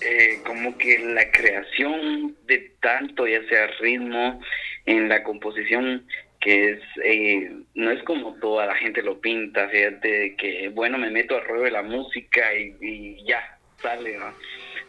eh, 0.01 0.41
como 0.45 0.77
que 0.77 0.97
la 0.99 1.29
creación 1.31 2.35
de 2.47 2.68
tanto, 2.89 3.27
ya 3.27 3.43
sea 3.49 3.67
ritmo, 3.79 4.41
en 4.85 5.09
la 5.09 5.21
composición 5.21 6.07
que 6.39 6.71
es 6.71 6.79
eh, 7.03 7.51
no 7.75 7.91
es 7.91 8.01
como 8.03 8.33
toda 8.35 8.65
la 8.65 8.75
gente 8.75 9.03
lo 9.03 9.19
pinta, 9.19 9.67
fíjate 9.69 10.35
que 10.37 10.69
bueno 10.69 10.97
me 10.97 11.11
meto 11.11 11.35
al 11.35 11.45
rollo 11.45 11.63
de 11.63 11.71
la 11.71 11.83
música 11.83 12.41
y, 12.55 13.23
ya 13.25 13.59
sale, 13.81 14.17
¿no? 14.17 14.33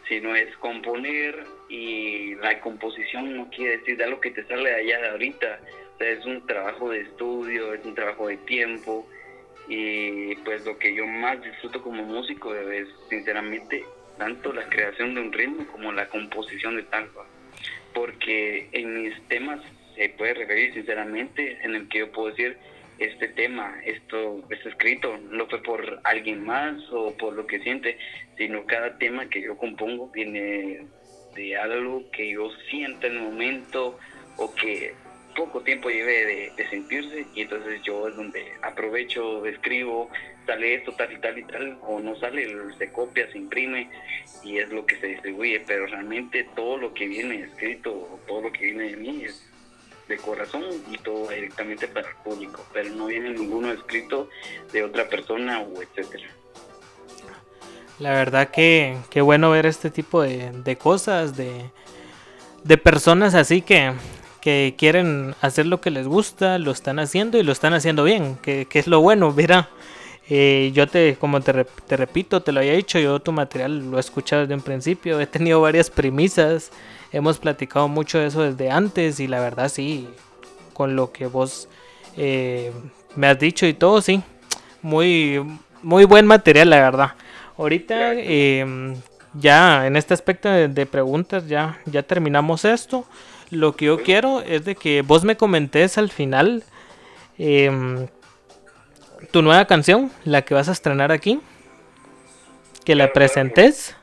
sino 0.07 0.35
es 0.35 0.55
componer 0.57 1.43
y 1.69 2.35
la 2.35 2.59
composición 2.59 3.37
no 3.37 3.49
quiere 3.49 3.77
decir 3.77 4.01
algo 4.01 4.19
que 4.19 4.31
te 4.31 4.43
sale 4.45 4.69
de 4.69 4.75
allá 4.75 5.01
de 5.01 5.09
ahorita, 5.09 5.59
o 5.93 5.97
sea, 5.97 6.09
es 6.09 6.25
un 6.25 6.47
trabajo 6.47 6.89
de 6.89 7.01
estudio, 7.01 7.73
es 7.73 7.85
un 7.85 7.95
trabajo 7.95 8.27
de 8.27 8.37
tiempo. 8.37 9.07
Y 9.69 10.35
pues 10.43 10.65
lo 10.65 10.77
que 10.77 10.93
yo 10.93 11.05
más 11.07 11.41
disfruto 11.41 11.81
como 11.81 12.03
músico 12.03 12.53
es 12.53 12.89
sinceramente 13.09 13.85
tanto 14.17 14.51
la 14.51 14.67
creación 14.67 15.15
de 15.15 15.21
un 15.21 15.31
ritmo 15.31 15.65
como 15.71 15.93
la 15.93 16.09
composición 16.09 16.75
de 16.75 16.83
tal, 16.83 17.07
porque 17.93 18.69
en 18.71 19.03
mis 19.03 19.27
temas 19.27 19.59
se 19.95 20.09
puede 20.09 20.33
referir 20.33 20.73
sinceramente 20.73 21.57
en 21.63 21.75
el 21.75 21.87
que 21.89 21.99
yo 21.99 22.11
puedo 22.11 22.29
decir 22.29 22.57
este 22.99 23.29
tema, 23.29 23.75
esto, 23.83 24.43
este 24.49 24.69
escrito, 24.69 25.17
no 25.31 25.47
fue 25.47 25.61
por 25.63 25.99
alguien 26.03 26.45
más 26.45 26.77
o 26.91 27.15
por 27.17 27.33
lo 27.33 27.47
que 27.47 27.59
siente, 27.59 27.97
sino 28.37 28.65
cada 28.65 28.97
tema 28.97 29.27
que 29.27 29.41
yo 29.41 29.57
compongo 29.57 30.09
viene 30.09 30.85
de 31.35 31.57
algo 31.57 32.09
que 32.11 32.31
yo 32.31 32.49
siento 32.69 33.07
en 33.07 33.13
el 33.13 33.23
momento 33.23 33.97
o 34.37 34.53
que 34.53 34.93
poco 35.45 35.61
tiempo 35.61 35.89
lleve 35.89 36.53
de, 36.55 36.69
sentirse 36.69 37.25
y 37.33 37.41
entonces 37.41 37.81
yo 37.81 38.07
es 38.07 38.15
donde 38.15 38.53
aprovecho, 38.61 39.43
escribo, 39.47 40.07
sale 40.45 40.75
esto 40.75 40.91
tal 40.93 41.11
y 41.11 41.17
tal 41.17 41.39
y 41.39 41.43
tal 41.43 41.79
o 41.81 41.99
no 41.99 42.15
sale, 42.17 42.47
se 42.77 42.91
copia, 42.91 43.29
se 43.31 43.39
imprime 43.39 43.89
y 44.43 44.59
es 44.59 44.69
lo 44.69 44.85
que 44.85 44.97
se 44.97 45.07
distribuye, 45.07 45.59
pero 45.65 45.87
realmente 45.87 46.47
todo 46.55 46.77
lo 46.77 46.93
que 46.93 47.07
viene 47.07 47.41
escrito, 47.41 48.19
todo 48.27 48.41
lo 48.41 48.51
que 48.51 48.65
viene 48.65 48.91
de 48.91 48.97
mí 48.97 49.23
es 49.25 49.43
de 50.07 50.17
corazón 50.17 50.63
y 50.91 50.97
todo 50.99 51.29
directamente 51.29 51.87
para 51.87 52.07
el 52.07 52.15
público, 52.17 52.63
pero 52.71 52.91
no 52.91 53.07
viene 53.07 53.31
ninguno 53.31 53.71
escrito 53.71 54.29
de 54.71 54.83
otra 54.83 55.09
persona 55.09 55.59
o 55.61 55.81
etcétera. 55.81 56.29
La 57.97 58.11
verdad 58.13 58.51
que, 58.51 58.95
qué 59.09 59.21
bueno 59.21 59.49
ver 59.49 59.65
este 59.65 59.89
tipo 59.89 60.21
de, 60.21 60.51
de 60.51 60.77
cosas, 60.77 61.35
de, 61.35 61.71
de 62.63 62.77
personas 62.77 63.33
así 63.33 63.63
que, 63.63 63.93
que 64.41 64.75
quieren 64.77 65.35
hacer 65.41 65.65
lo 65.67 65.81
que 65.81 65.91
les 65.91 66.07
gusta, 66.07 66.57
lo 66.59 66.71
están 66.71 66.99
haciendo 66.99 67.37
y 67.37 67.43
lo 67.43 67.51
están 67.51 67.73
haciendo 67.73 68.03
bien, 68.03 68.37
que, 68.41 68.65
que 68.65 68.79
es 68.79 68.87
lo 68.87 69.01
bueno, 69.01 69.31
mira. 69.31 69.69
Eh, 70.29 70.71
yo 70.73 70.87
te, 70.87 71.17
como 71.19 71.41
te, 71.41 71.65
te, 71.65 71.97
repito, 71.97 72.41
te 72.41 72.51
lo 72.51 72.61
había 72.61 72.73
dicho, 72.73 72.99
yo 72.99 73.19
tu 73.19 73.31
material 73.33 73.91
lo 73.91 73.97
he 73.97 73.99
escuchado 73.99 74.43
desde 74.43 74.53
un 74.53 74.61
principio, 74.61 75.19
he 75.19 75.27
tenido 75.27 75.59
varias 75.59 75.89
premisas, 75.89 76.71
hemos 77.11 77.37
platicado 77.37 77.87
mucho 77.89 78.17
de 78.17 78.27
eso 78.27 78.41
desde 78.41 78.71
antes 78.71 79.19
y 79.19 79.27
la 79.27 79.41
verdad 79.41 79.67
sí, 79.67 80.07
con 80.73 80.95
lo 80.95 81.11
que 81.11 81.27
vos 81.27 81.67
eh, 82.17 82.71
me 83.15 83.27
has 83.27 83.39
dicho 83.39 83.65
y 83.65 83.73
todo, 83.73 84.01
sí, 84.01 84.21
muy, 84.81 85.43
muy 85.81 86.05
buen 86.05 86.25
material, 86.25 86.69
la 86.69 86.79
verdad. 86.79 87.11
Ahorita 87.57 88.13
em, 88.13 88.95
ya 89.33 89.85
en 89.85 89.95
este 89.95 90.13
aspecto 90.13 90.49
de, 90.49 90.85
preguntas 90.85 91.47
ya, 91.47 91.79
ya 91.85 92.03
terminamos 92.03 92.65
esto. 92.65 93.05
Lo 93.51 93.75
que 93.75 93.85
yo 93.85 94.01
quiero 94.01 94.41
es 94.41 94.63
de 94.63 94.75
que 94.75 95.01
vos 95.01 95.25
me 95.25 95.35
comentes 95.35 95.97
al 95.97 96.09
final 96.09 96.63
em, 97.37 98.07
tu 99.31 99.41
nueva 99.41 99.65
canción, 99.65 100.09
la 100.23 100.43
que 100.43 100.53
vas 100.53 100.69
a 100.69 100.71
estrenar 100.71 101.11
aquí, 101.11 101.41
que 102.85 102.95
la 102.95 103.11
presentes. 103.11 103.95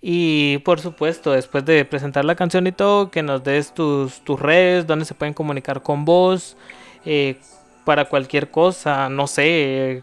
Y 0.00 0.58
por 0.58 0.80
supuesto, 0.80 1.32
después 1.32 1.64
de 1.66 1.84
presentar 1.84 2.24
la 2.24 2.34
canción 2.34 2.66
y 2.66 2.72
todo, 2.72 3.10
que 3.10 3.22
nos 3.22 3.44
des 3.44 3.74
tus, 3.74 4.24
tus 4.24 4.40
redes, 4.40 4.86
donde 4.86 5.04
se 5.04 5.14
pueden 5.14 5.34
comunicar 5.34 5.82
con 5.82 6.06
vos, 6.06 6.56
eh, 7.04 7.36
para 7.84 8.06
cualquier 8.06 8.50
cosa, 8.50 9.10
no 9.10 9.26
sé, 9.26 10.02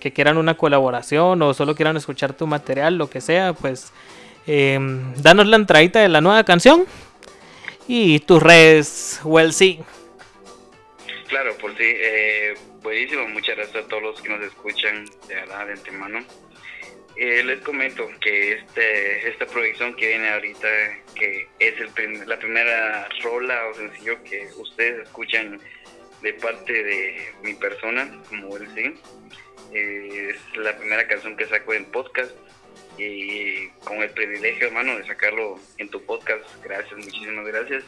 que 0.00 0.12
quieran 0.12 0.38
una 0.38 0.54
colaboración 0.54 1.40
o 1.40 1.54
solo 1.54 1.74
quieran 1.76 1.96
escuchar 1.96 2.32
tu 2.32 2.48
material, 2.48 2.98
lo 2.98 3.08
que 3.08 3.20
sea, 3.20 3.52
pues 3.52 3.92
em, 4.46 5.14
danos 5.22 5.46
la 5.46 5.56
entradita 5.56 6.00
de 6.00 6.08
la 6.08 6.20
nueva 6.20 6.42
canción 6.44 6.84
y 7.88 8.20
tus 8.20 8.42
redes, 8.42 9.20
well. 9.24 9.52
Claro, 11.28 11.56
por 11.58 11.76
sí, 11.76 11.84
eh, 11.84 12.54
buenísimo, 12.82 13.28
muchas 13.28 13.56
gracias 13.56 13.84
a 13.84 13.88
todos 13.88 14.02
los 14.02 14.20
que 14.20 14.28
nos 14.28 14.42
escuchan 14.42 15.04
de 15.28 15.34
verdad 15.34 15.66
de 15.66 15.72
antemano. 15.72 16.24
Eh, 17.16 17.42
les 17.44 17.60
comento 17.62 18.08
que 18.20 18.52
este, 18.52 19.28
esta 19.28 19.46
proyección 19.46 19.94
que 19.96 20.08
viene 20.08 20.28
ahorita, 20.28 20.68
que 21.14 21.48
es 21.58 21.74
el 21.80 22.28
la 22.28 22.38
primera 22.38 23.08
rola 23.22 23.68
o 23.68 23.74
sencillo 23.74 24.22
que 24.22 24.48
ustedes 24.58 25.04
escuchan 25.04 25.58
de 26.22 26.34
parte 26.34 26.72
de 26.72 27.34
mi 27.42 27.54
persona, 27.54 28.22
como 28.28 28.56
él 28.56 28.68
sí, 28.74 28.92
es 29.72 30.36
la 30.56 30.76
primera 30.76 31.06
canción 31.06 31.36
que 31.36 31.46
saco 31.46 31.74
en 31.74 31.86
podcast 31.86 32.32
y 32.98 33.68
con 33.84 34.02
el 34.02 34.10
privilegio, 34.10 34.68
hermano, 34.68 34.96
de 34.96 35.06
sacarlo 35.06 35.58
en 35.78 35.88
tu 35.88 36.02
podcast. 36.04 36.44
Gracias, 36.64 36.96
muchísimas 36.96 37.46
gracias. 37.46 37.84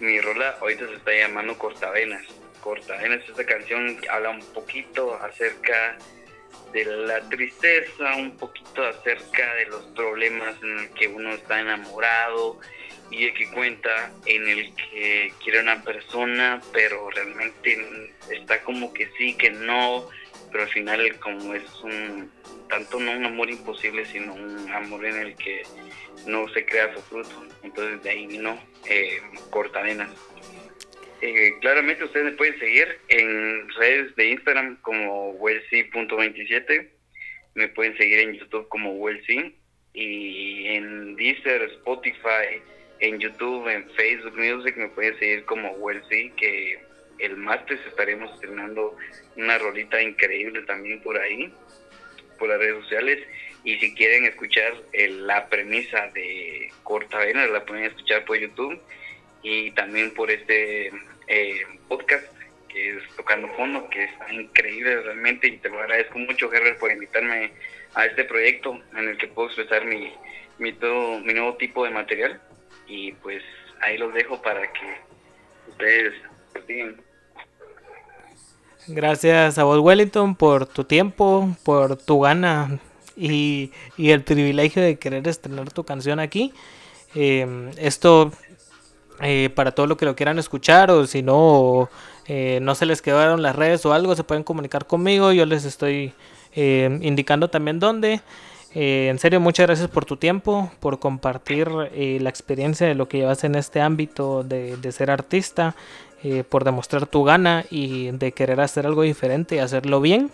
Mi 0.00 0.20
rola 0.20 0.56
ahorita 0.60 0.86
se 0.88 0.94
está 0.94 1.12
llamando 1.12 1.56
Cortavenas. 1.58 2.26
Cortavenas, 2.60 3.28
esta 3.28 3.44
canción 3.44 3.98
habla 4.10 4.30
un 4.30 4.44
poquito 4.52 5.14
acerca 5.16 5.98
de 6.72 6.84
la 6.84 7.20
tristeza, 7.28 8.16
un 8.16 8.36
poquito 8.36 8.84
acerca 8.84 9.54
de 9.54 9.66
los 9.66 9.84
problemas 9.94 10.54
en 10.62 10.78
el 10.78 10.90
que 10.90 11.08
uno 11.08 11.34
está 11.34 11.60
enamorado 11.60 12.58
y 13.10 13.26
de 13.26 13.34
que 13.34 13.50
cuenta 13.50 14.10
en 14.26 14.48
el 14.48 14.74
que 14.74 15.32
quiere 15.42 15.60
una 15.60 15.82
persona, 15.82 16.62
pero 16.72 17.10
realmente 17.10 18.14
está 18.30 18.62
como 18.62 18.92
que 18.92 19.10
sí, 19.18 19.34
que 19.36 19.50
no 19.50 20.08
pero 20.52 20.64
al 20.64 20.70
final 20.70 21.18
como 21.18 21.54
es 21.54 21.74
un 21.82 22.30
tanto 22.72 22.98
no 22.98 23.12
un 23.12 23.26
amor 23.26 23.50
imposible 23.50 24.06
sino 24.06 24.32
un 24.32 24.70
amor 24.70 25.04
en 25.04 25.16
el 25.16 25.36
que 25.36 25.62
no 26.26 26.48
se 26.48 26.64
crea 26.64 26.94
su 26.94 27.02
fruto. 27.02 27.46
Entonces 27.62 28.02
de 28.02 28.10
ahí 28.10 28.26
vino 28.26 28.58
eh, 28.88 29.20
eh, 31.20 31.54
claramente 31.60 32.04
ustedes 32.04 32.24
me 32.24 32.32
pueden 32.32 32.58
seguir 32.58 32.98
en 33.08 33.68
redes 33.78 34.16
de 34.16 34.30
Instagram 34.30 34.78
como 34.80 35.32
welsi.27 35.32 36.88
me 37.54 37.68
pueden 37.68 37.94
seguir 37.98 38.20
en 38.20 38.34
YouTube 38.34 38.68
como 38.68 38.92
welsi. 38.92 39.54
Y 39.94 40.68
en 40.68 41.16
Deezer, 41.16 41.62
Spotify, 41.64 42.62
en 43.00 43.18
YouTube, 43.18 43.68
en 43.68 43.90
Facebook 43.90 44.38
Music 44.38 44.74
me 44.78 44.88
pueden 44.88 45.18
seguir 45.18 45.44
como 45.44 45.72
welsi 45.72 46.30
que 46.38 46.80
el 47.18 47.36
martes 47.36 47.78
estaremos 47.86 48.32
estrenando 48.32 48.96
una 49.36 49.58
rolita 49.58 50.00
increíble 50.00 50.62
también 50.62 51.02
por 51.02 51.18
ahí, 51.18 51.52
por 52.42 52.48
las 52.48 52.58
redes 52.58 52.82
sociales. 52.82 53.20
Y 53.62 53.78
si 53.78 53.94
quieren 53.94 54.24
escuchar 54.24 54.74
la 54.92 55.46
premisa 55.48 56.08
de 56.08 56.72
Cortavena, 56.82 57.46
la 57.46 57.64
pueden 57.64 57.84
escuchar 57.84 58.24
por 58.24 58.36
YouTube 58.36 58.80
y 59.44 59.70
también 59.70 60.12
por 60.12 60.28
este 60.28 60.88
eh, 61.28 61.60
podcast 61.86 62.26
que 62.68 62.96
es 62.96 63.08
Tocando 63.14 63.46
Fondo, 63.54 63.88
que 63.90 64.02
está 64.02 64.32
increíble 64.32 65.02
realmente. 65.02 65.46
Y 65.46 65.58
te 65.58 65.68
lo 65.68 65.78
agradezco 65.78 66.18
mucho, 66.18 66.52
Herbert, 66.52 66.80
por 66.80 66.90
invitarme 66.90 67.52
a 67.94 68.06
este 68.06 68.24
proyecto 68.24 68.82
en 68.96 69.10
el 69.10 69.16
que 69.18 69.28
puedo 69.28 69.46
expresar 69.46 69.84
mi, 69.84 70.12
mi, 70.58 70.72
todo, 70.72 71.20
mi 71.20 71.32
nuevo 71.32 71.56
tipo 71.56 71.84
de 71.84 71.90
material. 71.90 72.42
Y 72.88 73.12
pues 73.12 73.44
ahí 73.82 73.98
los 73.98 74.12
dejo 74.14 74.42
para 74.42 74.62
que 74.72 74.96
ustedes 75.68 76.12
sigan. 76.66 76.96
Gracias 78.88 79.58
a 79.58 79.64
vos, 79.64 79.78
Wellington, 79.78 80.34
por 80.34 80.66
tu 80.66 80.82
tiempo, 80.82 81.54
por 81.62 81.96
tu 81.96 82.18
gana 82.20 82.80
y, 83.16 83.70
el 83.96 84.22
privilegio 84.22 84.82
de 84.82 84.98
querer 84.98 85.26
estrenar 85.28 85.70
tu 85.70 85.84
canción 85.84 86.18
aquí. 86.18 86.52
Em, 87.14 87.70
esto, 87.76 88.32
eh, 89.20 89.50
para 89.54 89.70
todo 89.70 89.86
lo 89.86 89.96
que 89.96 90.04
lo 90.04 90.16
quieran 90.16 90.40
escuchar, 90.40 90.90
o 90.90 91.06
si 91.06 91.22
no, 91.22 91.90
eh, 92.26 92.58
no 92.60 92.74
se 92.74 92.86
les 92.86 93.02
quedaron 93.02 93.40
las 93.40 93.54
redes 93.54 93.86
o 93.86 93.92
algo, 93.92 94.16
se 94.16 94.24
pueden 94.24 94.42
comunicar 94.42 94.86
conmigo. 94.86 95.30
Yo 95.30 95.46
les 95.46 95.64
estoy 95.64 96.12
em, 96.52 97.00
indicando 97.04 97.48
también 97.48 97.78
dónde. 97.78 98.20
Eh, 98.74 99.08
en 99.10 99.18
serio, 99.20 99.38
muchas 99.38 99.66
gracias 99.66 99.88
por 99.88 100.06
tu 100.06 100.16
tiempo, 100.16 100.72
por 100.80 100.98
compartir 100.98 101.68
la 101.70 102.30
experiencia 102.30 102.86
de 102.88 102.94
lo 102.96 103.06
que 103.06 103.18
llevas 103.18 103.44
en 103.44 103.54
este 103.54 103.80
ámbito 103.80 104.42
de 104.42 104.92
ser 104.92 105.10
artista 105.10 105.76
eh, 106.24 106.44
por 106.48 106.62
demostrar 106.62 107.06
tu 107.06 107.24
gana 107.24 107.64
y 107.68 108.12
de 108.12 108.30
querer 108.30 108.60
hacer 108.60 108.86
algo 108.86 109.02
diferente 109.02 109.56
y 109.56 109.58
hacerlo 109.58 110.00
bien. 110.00 110.30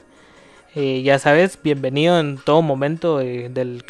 Eh, 0.74 1.00
ya 1.02 1.18
sabes, 1.18 1.58
bienvenido 1.62 2.20
en 2.20 2.36
todo 2.36 2.60
momento 2.60 3.22
eh, 3.22 3.48
del 3.48 3.84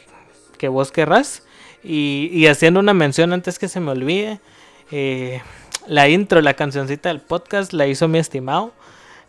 que 0.59 0.69
vos 0.69 0.93
querrás. 0.93 1.43
Y, 1.83 2.47
haciendo 2.47 2.81
una 2.81 2.95
mención 2.95 3.33
antes 3.33 3.59
que 3.59 3.69
se 3.69 3.81
me 3.81 3.93
olvide, 3.93 4.41
la 5.87 6.09
intro, 6.09 6.41
la 6.41 6.55
cancioncita 6.55 7.09
del 7.09 7.21
podcast 7.21 7.73
la 7.73 7.87
hizo 7.87 8.07
mi 8.09 8.19
estimado. 8.19 8.73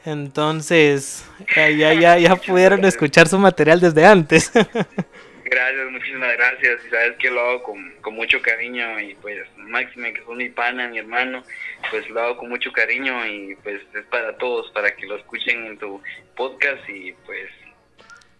Entonces, 0.06 1.24
ya, 1.56 1.94
ya, 1.94 2.18
ya 2.18 2.36
pudieron 2.36 2.84
escuchar 2.86 3.28
su 3.28 3.40
material 3.40 3.80
desde 3.80 4.06
antes. 4.06 4.52
Gracias, 5.50 5.90
muchísimas 5.90 6.34
gracias. 6.38 6.86
Y 6.86 6.90
sabes 6.90 7.18
que 7.18 7.32
lo 7.32 7.42
hago 7.42 7.64
con, 7.64 7.92
con 8.02 8.14
mucho 8.14 8.40
cariño 8.40 9.00
y 9.00 9.16
pues 9.16 9.48
máxima 9.58 10.14
que 10.14 10.22
son 10.24 10.38
mi 10.38 10.50
pana, 10.50 10.88
mi 10.88 11.00
hermano, 11.00 11.44
pues 11.90 12.08
lo 12.10 12.22
hago 12.22 12.38
con 12.38 12.50
mucho 12.50 12.72
cariño 12.72 13.26
y 13.26 13.56
pues 13.64 13.82
es 13.96 14.06
para 14.06 14.38
todos, 14.38 14.72
para 14.72 14.96
que 14.96 15.08
lo 15.08 15.16
escuchen 15.18 15.66
en 15.66 15.80
tu 15.80 16.04
podcast 16.36 16.88
y 16.88 17.14
pues 17.26 17.50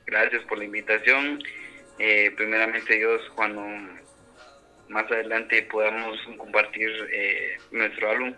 gracias 0.06 0.44
por 0.44 0.60
la 0.60 0.66
invitación. 0.66 1.42
Eh, 1.98 2.32
primeramente 2.38 2.96
Dios, 2.96 3.22
cuando 3.36 3.66
más 4.88 5.12
adelante 5.12 5.64
podamos 5.64 6.20
compartir 6.38 6.90
eh, 7.12 7.58
nuestro 7.72 8.12
álbum, 8.12 8.36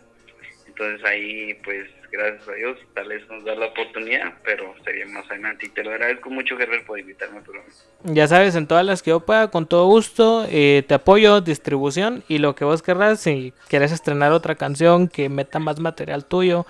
Entonces 0.66 1.06
ahí, 1.06 1.54
pues, 1.64 1.90
gracias 2.12 2.48
a 2.48 2.54
Dios, 2.54 2.78
tal 2.94 3.08
vez 3.08 3.28
nos 3.30 3.44
da 3.46 3.56
la 3.56 3.68
oportunidad, 3.68 4.34
pero 4.44 4.74
sería 4.84 5.06
más 5.08 5.26
adelante. 5.32 5.66
Y 5.66 5.70
te 5.70 5.84
lo 5.84 5.92
agradezco 5.92 6.30
mucho, 6.30 6.58
Gerber, 6.58 6.86
por 6.86 7.00
invitarme 7.00 7.38
al 7.38 7.44
programa. 7.44 7.70
Ya 8.04 8.28
sabes, 8.28 8.56
en 8.56 8.68
todas 8.68 8.86
las 8.86 9.02
que 9.02 9.12
yo 9.12 9.22
pueda, 9.22 9.50
con 9.50 9.66
todo 9.66 9.88
gusto, 9.88 10.46
eh, 10.50 10.84
te 10.88 10.94
apoyo, 10.96 11.42
distribución 11.42 12.24
y 12.28 12.40
lo 12.40 12.56
que 12.56 12.66
vos 12.66 12.82
querrás. 12.82 13.22
Si 13.22 13.54
quieres 13.70 13.92
estrenar 13.92 14.32
otra 14.32 14.56
canción 14.56 15.08
que 15.08 15.30
meta 15.30 15.60
más 15.60 15.80
material 15.80 16.26
tuyo, 16.26 16.66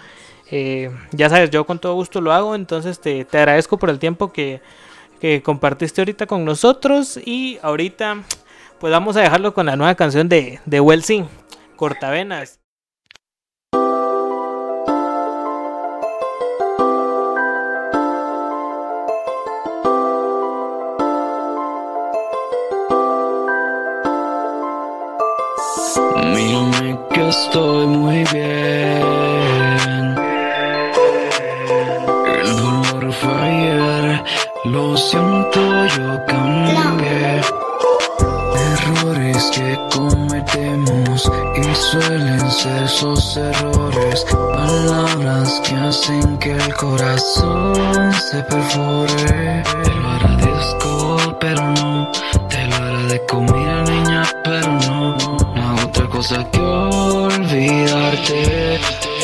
eh, 0.51 0.91
ya 1.11 1.29
sabes, 1.29 1.49
yo 1.49 1.65
con 1.65 1.79
todo 1.79 1.95
gusto 1.95 2.21
lo 2.21 2.31
hago. 2.31 2.55
Entonces 2.55 3.01
te, 3.01 3.25
te 3.25 3.37
agradezco 3.37 3.77
por 3.77 3.89
el 3.89 3.99
tiempo 3.99 4.31
que, 4.31 4.61
que 5.19 5.41
compartiste 5.41 6.01
ahorita 6.01 6.27
con 6.27 6.45
nosotros. 6.45 7.19
Y 7.25 7.57
ahorita, 7.61 8.23
pues 8.79 8.91
vamos 8.91 9.17
a 9.17 9.21
dejarlo 9.21 9.53
con 9.53 9.65
la 9.65 9.75
nueva 9.75 9.95
canción 9.95 10.29
de, 10.29 10.59
de 10.65 11.25
Cortavenas. 11.75 12.60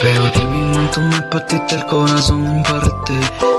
Pero 0.01 0.23
mi 0.49 0.61
momento 0.61 1.01
me 1.01 1.21
partiste 1.23 1.75
el 1.75 1.85
corazón 1.85 2.45
en 2.45 2.63
parte. 2.63 3.13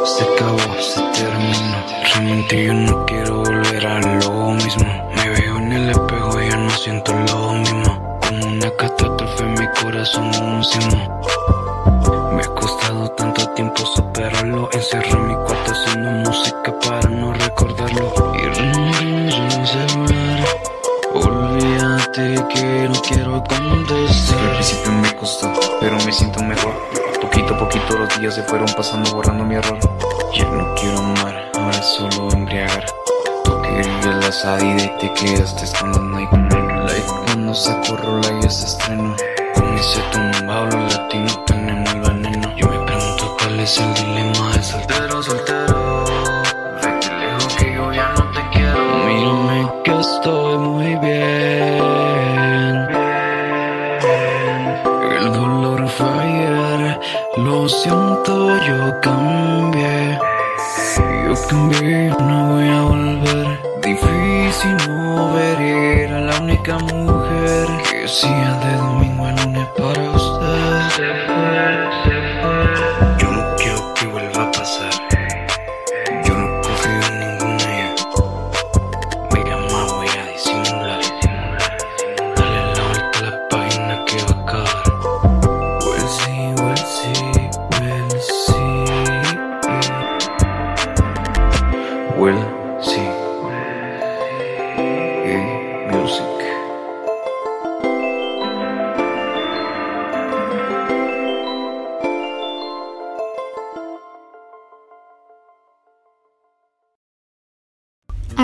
Se 0.04 0.24
acabó, 0.24 0.58
se 0.80 1.00
terminó. 1.12 1.84
Realmente 2.12 2.64
yo 2.64 2.74
no 2.74 3.06
quiero 3.06 3.38
volver 3.38 3.86
a 3.86 4.00
lo 4.00 4.52
mismo. 4.52 5.10
Me 5.16 5.28
veo 5.30 5.56
en 5.58 5.72
el 5.72 5.90
espejo 5.90 6.42
y 6.42 6.48
ya 6.48 6.56
no 6.56 6.70
siento 6.70 7.12
lo 7.12 7.52
mismo. 7.54 8.18
Como 8.20 8.46
una 8.46 8.70
catástrofe, 8.76 9.44
mi 9.44 9.66
corazón 9.82 10.30
un. 10.36 10.58
Me 12.36 12.42
ha 12.42 12.54
costado 12.54 13.08
tanto 13.10 13.46
tiempo 13.54 13.84
superarlo. 13.86 14.68
Encerré 14.72 15.37
días 28.28 28.34
se 28.34 28.42
fueron 28.42 28.68
pasando 28.76 29.10
borrando 29.12 29.44
mi 29.44 29.54
error. 29.54 29.78
Ya 30.34 30.44
no 30.44 30.74
quiero 30.74 30.98
amar, 30.98 31.50
ahora 31.54 31.82
solo 31.82 32.28
embriagar. 32.32 32.84
Tú 33.44 33.60
querías 33.62 34.06
la 34.06 34.32
salida 34.32 34.84
y 34.84 34.98
te 34.98 35.12
quedaste 35.14 35.64
con 35.78 36.10
night. 36.10 36.30
Like 36.32 37.06
cuando 37.26 37.54
saco 37.54 37.96
rola 37.96 38.28
y 38.38 38.50
se 38.50 38.66
estreno. 38.66 39.16
Con 39.54 39.74
ese 39.74 40.00
tumbado 40.12 40.66
los 40.66 40.94
latinos 40.94 41.44
tenemos 41.46 41.92
el 41.92 42.00
veneno. 42.00 42.56
Yo 42.56 42.68
me 42.68 42.78
pregunto 42.86 43.36
cuál 43.38 43.60
es 43.60 43.78
el 43.78 43.94
dilema 43.94 44.52
de 44.52 44.62
soltero, 44.62 45.22
soltero. 45.22 45.47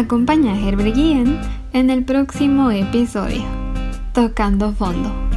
Acompaña 0.05 0.53
a 0.53 0.59
Herbert 0.59 0.99
en 1.73 1.89
el 1.89 2.05
próximo 2.05 2.71
episodio, 2.71 3.43
Tocando 4.13 4.71
Fondo. 4.71 5.34